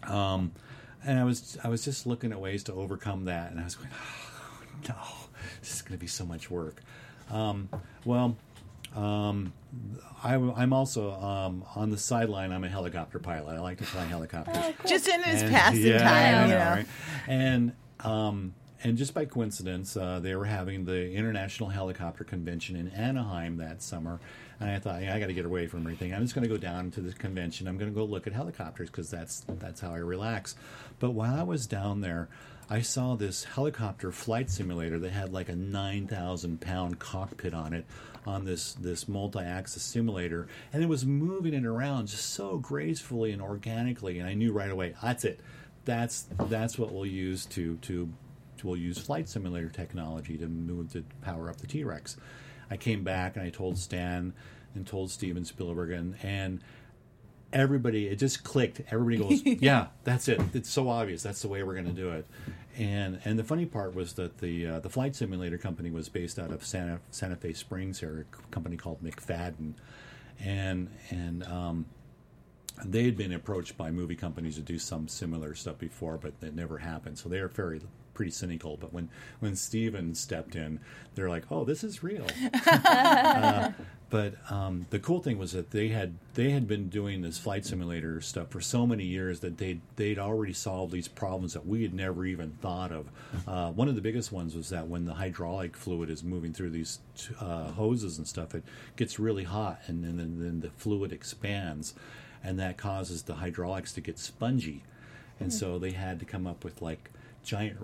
[0.04, 0.52] um,
[1.04, 3.74] and I was I was just looking at ways to overcome that, and I was
[3.74, 4.94] going, oh, no,
[5.60, 6.82] this is going to be so much work.
[7.30, 7.68] Um,
[8.04, 8.36] well,
[8.94, 9.52] um,
[10.22, 12.52] I, am also um, on the sideline.
[12.52, 13.56] I'm a helicopter pilot.
[13.56, 14.56] I like to fly helicopters.
[14.86, 16.70] Just in his And- passing yeah, time, know, know.
[16.70, 16.86] right?
[17.26, 18.54] And um,
[18.84, 23.82] and just by coincidence, uh, they were having the International Helicopter Convention in Anaheim that
[23.82, 24.20] summer.
[24.60, 26.12] And I thought, yeah, I got to get away from everything.
[26.12, 27.66] I'm just going to go down to the convention.
[27.66, 30.54] I'm going to go look at helicopters because that's that's how I relax.
[31.00, 32.28] But while I was down there,
[32.70, 37.84] I saw this helicopter flight simulator that had like a 9,000 pound cockpit on it
[38.26, 43.42] on this this multi-axis simulator, and it was moving it around just so gracefully and
[43.42, 44.18] organically.
[44.18, 45.40] And I knew right away, that's it.
[45.84, 48.10] That's that's what we'll use to to
[48.62, 52.16] we'll use flight simulator technology to move to power up the T Rex.
[52.70, 54.32] I came back and I told Stan
[54.74, 56.60] and told Steven Spielberg and and
[57.54, 58.82] everybody it just clicked.
[58.90, 60.40] Everybody goes, yeah, that's it.
[60.52, 61.22] It's so obvious.
[61.22, 62.26] That's the way we're going to do it.
[62.76, 66.38] And and the funny part was that the uh, the flight simulator company was based
[66.38, 69.74] out of Santa Santa Fe Springs, here, a company called McFadden,
[70.40, 71.86] and and um,
[72.84, 76.56] they had been approached by movie companies to do some similar stuff before, but it
[76.56, 77.16] never happened.
[77.16, 77.80] So they are very
[78.14, 78.76] pretty cynical.
[78.76, 79.08] But when
[79.40, 80.80] when Steven stepped in,
[81.14, 82.26] they're like, "Oh, this is real."
[82.66, 83.70] uh,
[84.14, 87.66] But um, the cool thing was that they had they had been doing this flight
[87.66, 91.82] simulator stuff for so many years that they they'd already solved these problems that we
[91.82, 93.08] had never even thought of.
[93.44, 96.70] Uh, one of the biggest ones was that when the hydraulic fluid is moving through
[96.70, 97.00] these
[97.40, 98.62] uh, hoses and stuff, it
[98.94, 101.92] gets really hot, and then, then, then the fluid expands,
[102.44, 104.84] and that causes the hydraulics to get spongy,
[105.40, 107.10] and so they had to come up with like
[107.42, 107.80] giant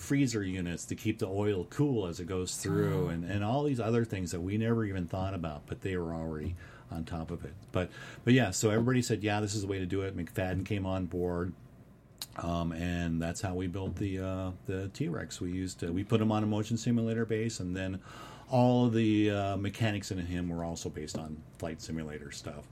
[0.00, 3.80] freezer units to keep the oil cool as it goes through and, and all these
[3.80, 6.56] other things that we never even thought about but they were already
[6.90, 7.90] on top of it but
[8.24, 10.86] but yeah so everybody said yeah this is the way to do it mcfadden came
[10.86, 11.52] on board
[12.38, 15.40] um, and that's how we built the uh, the T-Rex.
[15.40, 18.00] We used uh, we put him on a motion simulator base, and then
[18.50, 22.64] all of the uh, mechanics in him were also based on flight simulator stuff.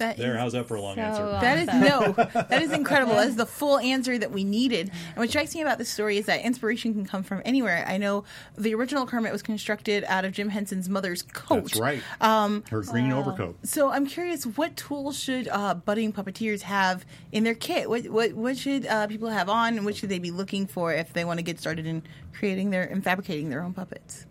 [0.00, 1.22] That There, is- how's that for a long So, answer?
[1.22, 2.12] uh, That is no,
[2.48, 3.14] that is incredible.
[3.16, 4.88] That is the full answer that we needed.
[5.08, 7.84] And what strikes me about this story is that inspiration can come from anywhere.
[7.86, 8.24] I know
[8.56, 11.64] the original Kermit was constructed out of Jim Henson's mother's coat.
[11.64, 12.02] That's right.
[12.20, 13.58] Um, Her green overcoat.
[13.62, 17.88] So I'm curious, what tools should uh, budding puppeteers have in their kit?
[17.90, 20.94] What what what should uh, people have on, and what should they be looking for
[20.94, 24.24] if they want to get started in creating their and fabricating their own puppets?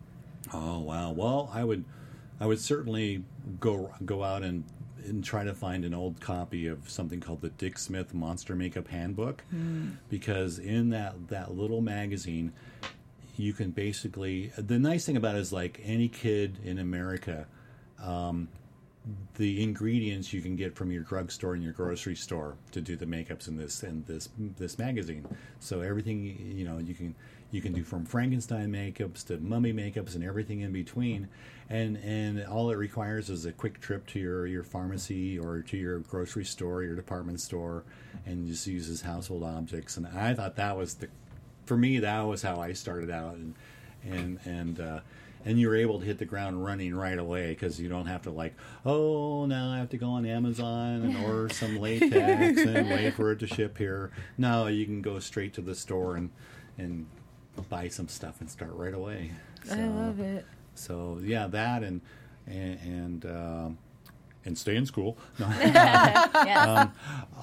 [0.52, 1.12] Oh wow!
[1.12, 1.86] Well, I would,
[2.40, 3.24] I would certainly
[3.60, 4.64] go go out and
[5.06, 8.88] and try to find an old copy of something called the Dick Smith Monster Makeup
[8.88, 9.44] Handbook,
[10.10, 12.54] because in that that little magazine,
[13.38, 14.52] you can basically.
[14.58, 17.48] The nice thing about it is like any kid in America.
[18.02, 18.50] Um,
[19.38, 23.06] the ingredients you can get from your drugstore and your grocery store to do the
[23.06, 25.26] makeups in this in this this magazine.
[25.60, 27.16] So everything you know you can
[27.52, 31.28] you can do from Frankenstein makeups to mummy makeups and everything in between,
[31.70, 35.78] and and all it requires is a quick trip to your your pharmacy or to
[35.78, 37.84] your grocery store, your department store,
[38.26, 39.98] and just uses household objects.
[39.98, 41.08] And I thought that was the
[41.66, 43.56] for me that was how I started out and
[44.04, 45.00] and and uh,
[45.46, 48.32] and you're able to hit the ground running right away because you don't have to
[48.32, 48.54] like
[48.86, 53.32] oh now I have to go on Amazon and order some latex and wait for
[53.32, 54.12] it to ship here.
[54.38, 56.30] No, you can go straight to the store and
[56.78, 57.08] and
[57.70, 59.32] buy some stuff and start right away.
[59.72, 60.46] I love it.
[60.76, 62.02] So yeah, that and
[62.48, 63.78] and and, um
[64.46, 65.18] and stay in school.
[65.40, 65.48] No.
[65.60, 66.90] yes.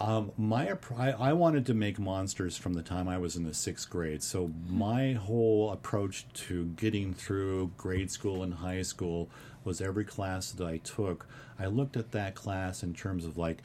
[0.00, 3.54] Um, my I, I wanted to make monsters from the time I was in the
[3.54, 4.22] sixth grade.
[4.22, 9.30] So my whole approach to getting through grade school and high school
[9.64, 11.26] was every class that I took.
[11.58, 13.62] I looked at that class in terms of like,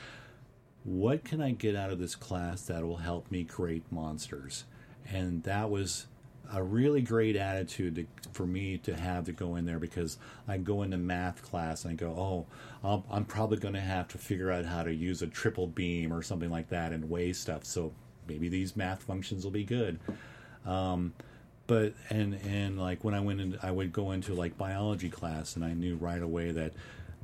[0.83, 4.63] what can I get out of this class that will help me create monsters?
[5.11, 6.07] And that was
[6.53, 10.57] a really great attitude to, for me to have to go in there because I
[10.57, 12.45] go into math class and I go, oh,
[12.83, 16.11] I'll, I'm probably going to have to figure out how to use a triple beam
[16.11, 17.65] or something like that and weigh stuff.
[17.65, 17.93] So
[18.27, 19.99] maybe these math functions will be good.
[20.65, 21.13] Um,
[21.67, 25.55] but and and like when I went in, I would go into like biology class,
[25.55, 26.73] and I knew right away that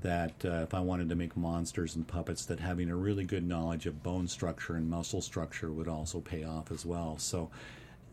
[0.02, 3.46] that uh, if I wanted to make monsters and puppets, that having a really good
[3.46, 7.18] knowledge of bone structure and muscle structure would also pay off as well.
[7.18, 7.50] So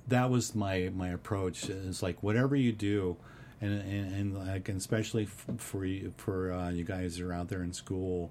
[0.09, 1.69] that was my my approach.
[1.69, 3.17] It's like whatever you do,
[3.61, 7.63] and and, and like especially for you, for uh, you guys who are out there
[7.63, 8.31] in school,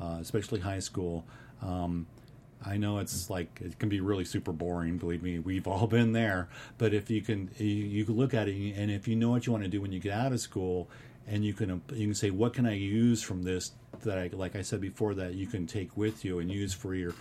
[0.00, 1.24] uh, especially high school.
[1.62, 2.06] Um,
[2.66, 4.96] I know it's like it can be really super boring.
[4.96, 6.48] Believe me, we've all been there.
[6.78, 9.46] But if you can, you, you can look at it, and if you know what
[9.46, 10.88] you want to do when you get out of school,
[11.26, 14.56] and you can you can say, what can I use from this that I like
[14.56, 17.14] I said before that you can take with you and use for your,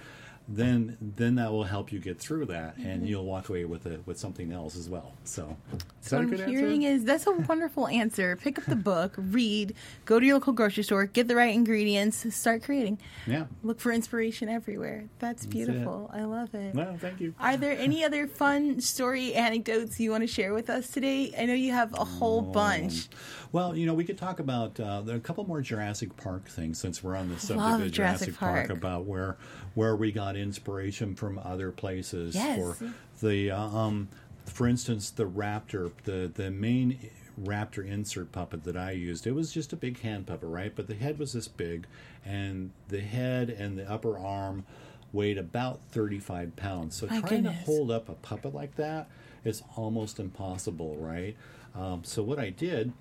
[0.47, 3.05] then then that will help you get through that, and mm-hmm.
[3.05, 5.13] you'll walk away with it with something else as well.
[5.23, 5.55] So,
[6.03, 6.97] is what good I'm hearing answer?
[6.97, 8.35] is that's a wonderful answer.
[8.35, 9.73] Pick up the book, read,
[10.05, 12.99] go to your local grocery store, get the right ingredients, start creating.
[13.25, 13.45] yeah.
[13.63, 15.05] Look for inspiration everywhere.
[15.19, 16.09] That's beautiful.
[16.13, 16.75] I love it.
[16.75, 17.33] Well, thank you.
[17.39, 21.33] Are there any other fun story anecdotes you want to share with us today?
[21.37, 23.07] I know you have a whole um, bunch.
[23.53, 26.47] Well, you know, we could talk about uh, there are a couple more Jurassic Park
[26.49, 28.67] things since we're on the subject Love of Jurassic Jurassic Park.
[28.67, 28.69] Park.
[28.77, 29.37] about where
[29.75, 32.57] where we got inspiration from other places Yes.
[32.57, 32.93] for
[33.25, 34.09] the uh, um,
[34.45, 39.53] for instance the raptor the the main raptor insert puppet that I used it was
[39.53, 41.85] just a big hand puppet right but the head was this big
[42.25, 44.65] and the head and the upper arm
[45.11, 49.07] weighed about 35 pounds so My trying to hold up a puppet like that
[49.43, 51.35] is almost impossible right
[51.75, 52.93] um, so what I did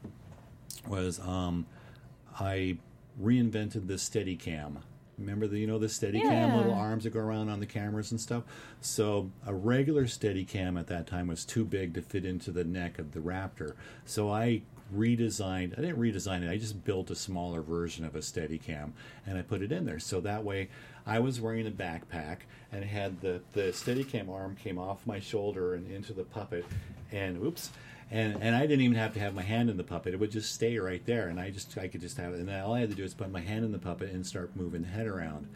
[0.87, 1.67] was um,
[2.39, 2.79] I
[3.21, 4.79] reinvented the Steadicam.
[5.19, 6.57] Remember the you know the Steadicam Yeah.
[6.57, 8.45] little arms that go around on the cameras and stuff.
[8.81, 12.99] So a regular Steadicam at that time was too big to fit into the neck
[12.99, 13.75] of the Raptor.
[14.05, 14.63] So I
[14.95, 15.79] redesigned.
[15.79, 16.51] I didn't redesign it.
[16.51, 18.93] I just built a smaller version of a Steadicam
[19.27, 19.99] and I put it in there.
[19.99, 20.69] So that way,
[21.07, 22.39] I was wearing a backpack
[22.73, 26.65] and had the the Steadicam arm came off my shoulder and into the puppet,
[27.13, 27.71] and oops,
[28.13, 30.31] and and I didn't even have to have my hand in the puppet; it would
[30.31, 32.75] just stay right there, and I just I could just have it, and then all
[32.75, 34.89] I had to do is put my hand in the puppet and start moving the
[34.89, 35.49] head around.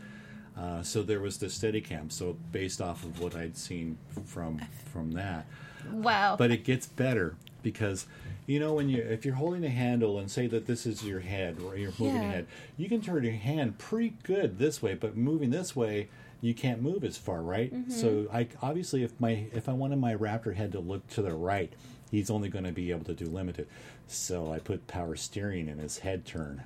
[0.58, 2.10] Uh, so there was the Steadicam.
[2.10, 4.58] So based off of what I'd seen from
[4.92, 5.46] from that,
[5.92, 6.36] Wow.
[6.36, 8.06] but it gets better because
[8.46, 11.20] you know when you if you're holding a handle and say that this is your
[11.20, 12.22] head or you're moving Yeah.
[12.22, 12.46] your head
[12.76, 16.08] you can turn your hand pretty good this way but moving this way
[16.40, 20.14] you can't move as far right so i obviously if my if i wanted my
[20.14, 21.72] raptor head to look to the right
[22.10, 23.66] he's only going to be able to do limited
[24.06, 26.64] so i put power steering in his head turn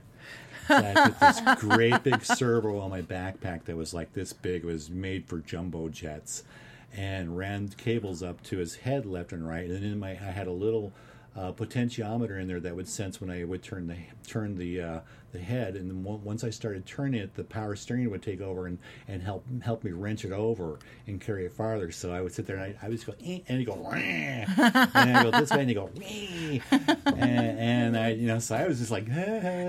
[0.68, 4.62] so I put this great big servo on my backpack that was like this big.
[4.62, 6.45] It was made for jumbo jets,
[6.93, 9.66] and ran cables up to his head left and right.
[9.66, 10.93] And then in my, I had a little
[11.36, 15.00] uh, potentiometer in there that would sense when I would turn the turn the uh,
[15.32, 15.76] the head.
[15.76, 18.78] And then on- once I started turning it, the power steering would take over and,
[19.06, 21.92] and help help me wrench it over and carry it farther.
[21.92, 24.50] So I would sit there and I, I would just go eh, and go and
[24.94, 25.88] I go this way and he'd go
[27.06, 29.62] and, and I you know so I was just like and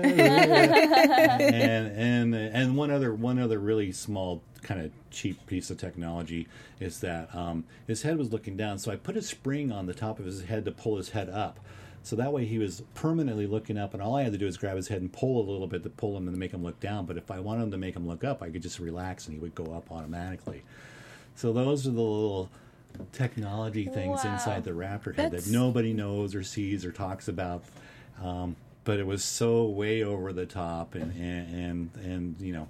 [1.96, 6.46] and and one other one other really small kind of cheap piece of technology
[6.80, 9.94] is that um, his head was looking down, so I put a spring on the
[9.94, 11.58] top of his head to pull his head up.
[12.04, 14.56] So that way he was permanently looking up, and all I had to do is
[14.56, 16.80] grab his head and pull a little bit to pull him and make him look
[16.80, 17.06] down.
[17.06, 19.34] But if I wanted him to make him look up, I could just relax and
[19.36, 20.62] he would go up automatically.
[21.36, 22.50] So those are the little
[23.12, 24.32] technology things Wow.
[24.34, 27.64] inside the Raptor head That's- that nobody knows or sees or talks about.
[28.22, 32.68] Um, but it was so way over the top, and and and, and you know,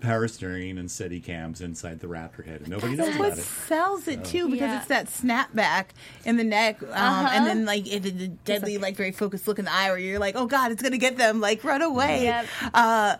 [0.00, 3.42] power steering and steady cams inside the Raptor head, and nobody knows That's about it.
[3.44, 4.78] sells it too, because Yeah.
[4.78, 5.86] it's that snapback
[6.24, 7.28] in the neck, um, Uh-huh.
[7.32, 10.18] and then like it, the deadly, like, very focused look in the eye, where you're
[10.18, 12.24] like, "Oh God, it's gonna get them!" Like run away.
[12.24, 12.46] Yep.
[12.74, 13.16] Uh,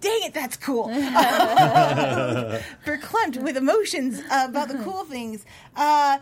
[0.00, 0.88] dang it, that's cool.
[2.86, 5.44] Verklempt with emotions about the cool things.
[5.76, 6.18] Uh,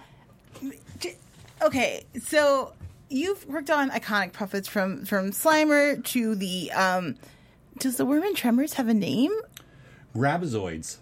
[0.99, 1.17] j-
[1.63, 2.73] okay, so
[3.09, 6.73] you've worked on iconic puppets from from Slimer to the.
[6.73, 7.15] Um,
[7.79, 9.33] does the Worm and Tremors have a name?
[10.15, 10.97] Grabozoids,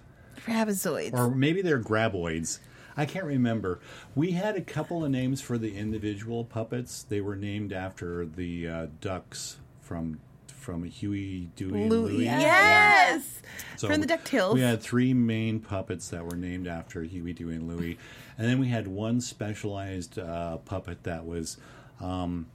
[0.46, 1.12] Rabazoids.
[1.14, 2.58] or maybe they're graboids.
[2.96, 3.80] I can't remember.
[4.14, 7.02] We had a couple of names for the individual puppets.
[7.02, 12.12] They were named after the uh, ducks from from Huey, Dewey, and Louie.
[12.12, 12.24] Louie.
[12.24, 13.42] Yes.
[13.76, 14.54] So From the DuckTales.
[14.54, 17.98] We had three main puppets that were named after Huey, Dewey, and Louie,
[18.38, 21.58] and then we had one specialized uh, puppet that was
[22.00, 22.46] um,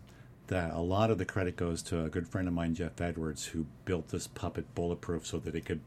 [0.50, 3.45] that a lot of the credit goes to a good friend of mine, Jeff Edwards,
[3.45, 5.80] who built this puppet bulletproof so that it could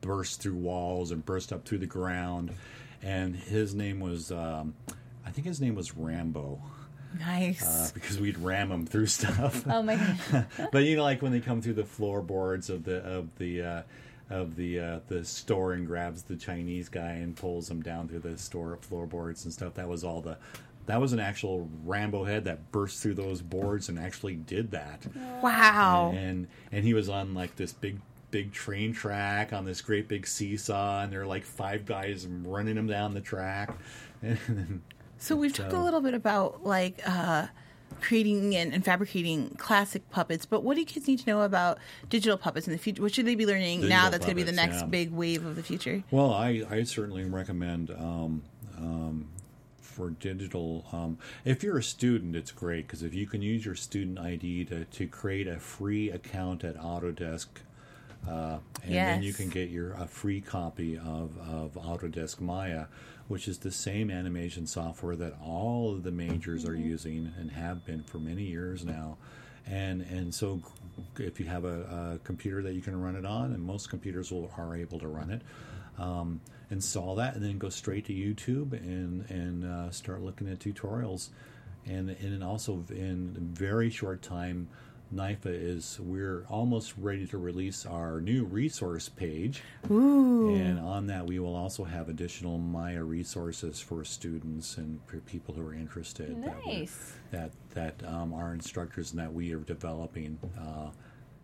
[0.00, 2.50] burst through walls and burst up through the ground.
[3.02, 4.74] And his name was, um,
[5.24, 6.60] I think his name was Rambo.
[7.18, 7.62] Nice.
[7.62, 10.46] Uh, because we'd ram him through stuff oh my god.
[10.72, 13.82] but you know, like when they come through the floorboards of the of the uh,
[14.30, 18.20] of the uh, the store and grabs the Chinese guy and pulls him down through
[18.20, 19.74] the store floorboards and stuff.
[19.74, 20.36] That was all the.
[20.88, 25.06] That was an actual Rambo head that burst through those boards and actually did that.
[25.42, 26.12] wow.
[26.16, 30.26] And and he was on like this big big train track on this great big
[30.26, 33.72] seesaw, and there were like five guys running him down the track.
[34.20, 34.82] And
[35.18, 37.46] So we've talked a little bit about like uh,
[38.00, 41.78] creating and, and fabricating classic puppets, but what do kids need to know about
[42.08, 43.02] digital puppets in the future?
[43.02, 44.86] What should they be learning now that's going to be the next yeah.
[44.86, 46.02] big wave of the future?
[46.10, 48.42] Well, I, I certainly recommend um,
[48.76, 49.28] um,
[49.98, 50.86] for digital.
[50.92, 54.66] Um, if you're a student, it's great because if you can use your student ID
[54.66, 57.48] to, to create a free account at Autodesk,
[58.28, 62.84] uh, and then you can get your a free copy of, of Autodesk Maya,
[63.26, 67.84] which is the same animation software that all of the majors are using and have
[67.84, 69.16] been for many years now.
[69.66, 70.62] And and so,
[71.18, 74.30] if you have a, a computer that you can run it on, and most computers
[74.30, 75.42] will, are able to run it,
[75.98, 76.40] um,
[76.78, 81.28] saw that, and then go straight to YouTube and and uh, start looking at tutorials.
[81.86, 84.68] And and also in very short time,
[85.14, 89.62] NIFA is we're almost ready to release our new resource page.
[89.90, 90.54] Ooh.
[90.54, 95.54] And on that, we will also have additional Maya resources for students and for people
[95.54, 96.42] who are interested.
[96.42, 97.12] that Nice.
[97.30, 100.38] That that, um, our instructors and that we are developing.
[100.58, 100.90] Uh,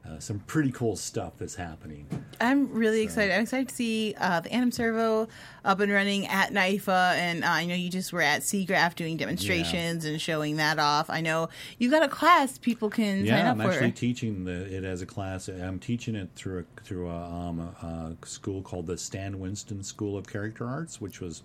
[0.06, 2.06] uh, some pretty cool stuff that's happening.
[2.40, 3.32] I'm really excited.
[3.34, 5.28] I'm excited to see uh, the Anim Servo
[5.64, 9.16] up and running at NIFA, and uh, I know you just were at SIGGRAPH doing
[9.16, 11.08] demonstrations and showing that off.
[11.08, 11.48] I know
[11.78, 13.72] you've got a class people can sign Yeah, up I'm for.
[13.72, 15.48] actually teaching the, it as a class.
[15.48, 19.82] I'm teaching it through a, through a, um, a, a school called the Stan Winston
[19.82, 21.42] School of Character Arts, which was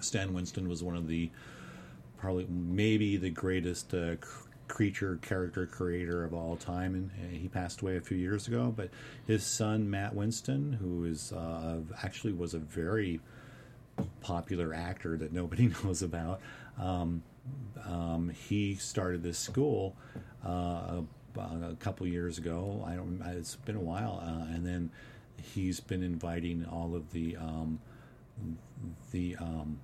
[0.00, 1.30] Stan Winston was one of the
[2.18, 4.16] probably maybe the greatest uh,
[4.68, 8.72] creature character creator of all time, and uh, he passed away a few years ago.
[8.74, 8.90] But
[9.26, 13.20] his son Matt Winston, who is uh, actually was a very
[14.20, 16.40] popular actor that nobody knows about.
[16.78, 17.22] Um,
[17.86, 19.96] um, he started this school
[20.46, 21.00] uh,
[21.36, 22.84] a couple years ago.
[22.86, 23.22] I don't.
[23.36, 24.90] It's been a while, uh, and then
[25.54, 27.80] he's been inviting all of the um,
[29.12, 29.78] the um,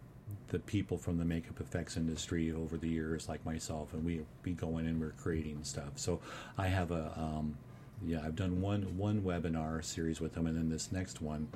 [0.55, 4.53] the people from the makeup effects industry over the years, like myself, and we be
[4.53, 5.91] going and we're creating stuff.
[5.97, 6.21] So
[6.57, 7.59] I have a um,
[8.07, 11.49] yeah, I've done one one webinar series with them, and then this next one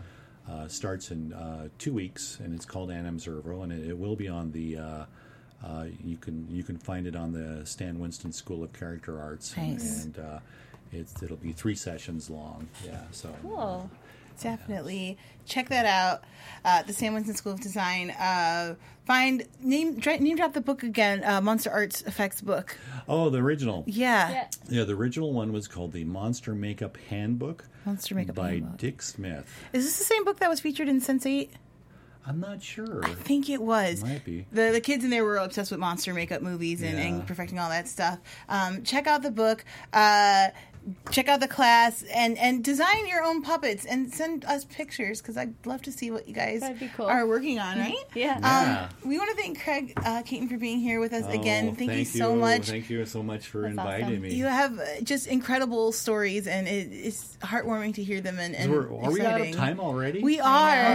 [0.50, 4.16] uh, starts in uh, two weeks, and it's called Anim Servo, and it, it, will
[4.16, 4.78] be on the.
[4.78, 5.04] Uh,
[5.64, 9.56] uh, you can you can find it on the Stan Winston School of Character Arts,
[9.56, 10.06] nice.
[10.06, 10.38] and, and uh,
[10.90, 12.66] it's it'll be three sessions long.
[12.84, 13.88] Yeah, so cool.
[14.42, 16.24] Definitely check that out.
[16.64, 18.10] Uh, the Stan Winston School of Design.
[18.10, 18.74] Uh,
[19.06, 21.22] find name name drop the book again.
[21.24, 22.76] Uh, Monster Arts Effects book.
[23.08, 23.84] Oh, the original.
[23.86, 24.30] Yeah.
[24.30, 24.48] Yeah.
[24.68, 27.64] Yeah, the original one was called the Monster Makeup Handbook.
[27.86, 28.76] Monster Makeup by Handbook.
[28.78, 29.46] Dick Smith.
[29.72, 31.48] Is this the same book that was featured in Sense8?
[32.26, 33.00] I'm not sure.
[33.06, 34.02] I think it was.
[34.02, 34.44] Might be.
[34.52, 37.04] The the kids in there were obsessed with monster makeup movies and, Yeah.
[37.04, 38.18] and perfecting all that stuff.
[38.50, 39.64] Um, check out the book.
[39.94, 40.48] Uh,
[41.10, 45.36] check out the class and and design your own puppets and send us pictures because
[45.36, 46.62] I'd love to see what you guys
[46.96, 47.06] cool.
[47.06, 47.78] are working on.
[47.78, 47.94] Right?
[48.14, 48.28] Yeah.
[48.38, 48.88] Yeah.
[49.02, 51.70] Um, we want to thank Craig uh, Caton for being here with us again.
[51.70, 52.66] Oh, Thank, you so much.
[52.68, 54.20] Thank you so much for That's inviting awesome.
[54.22, 54.34] me.
[54.34, 58.38] You have uh, just incredible stories, and it, it's heartwarming to hear them.
[58.38, 60.20] And, and We're- are we out of time already?
[60.22, 60.48] We are.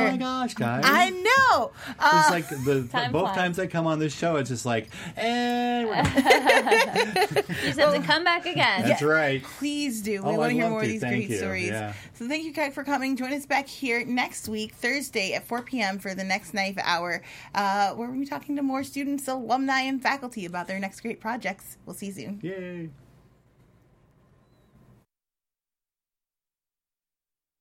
[0.08, 0.84] Oh my gosh, guys!
[0.86, 1.72] I know.
[2.00, 3.36] Uh, It's like the Time both flies.
[3.36, 6.04] times I come on this show, it's just like, and we're-
[7.64, 8.84] You just have to come back again.
[8.88, 9.42] that's right.
[9.44, 10.24] Please do.
[10.24, 11.38] We Oh, want to hear love more of these Thank great you.
[11.38, 11.68] stories.
[11.68, 11.94] Yeah.
[12.14, 13.16] So thank you, Craig, for coming.
[13.18, 16.00] Join us back here next week, Thursday at 4 p.m.
[16.00, 17.22] for the next NIFA Hour,
[17.56, 21.20] uh, where we'll be talking to more students, alumni, and faculty about their next great
[21.20, 21.78] projects.
[21.86, 22.40] We'll see you soon.
[22.42, 22.90] Yay!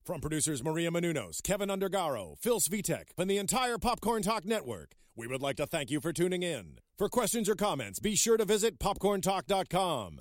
[0.05, 5.29] From producers Maria Menounos, Kevin Undergaro, Phil Svitek, and the entire Popcorn Talk Network, we
[5.29, 6.79] would like to thank you for tuning in.
[6.99, 10.21] For questions or comments, be sure to visit popcorntalk.com.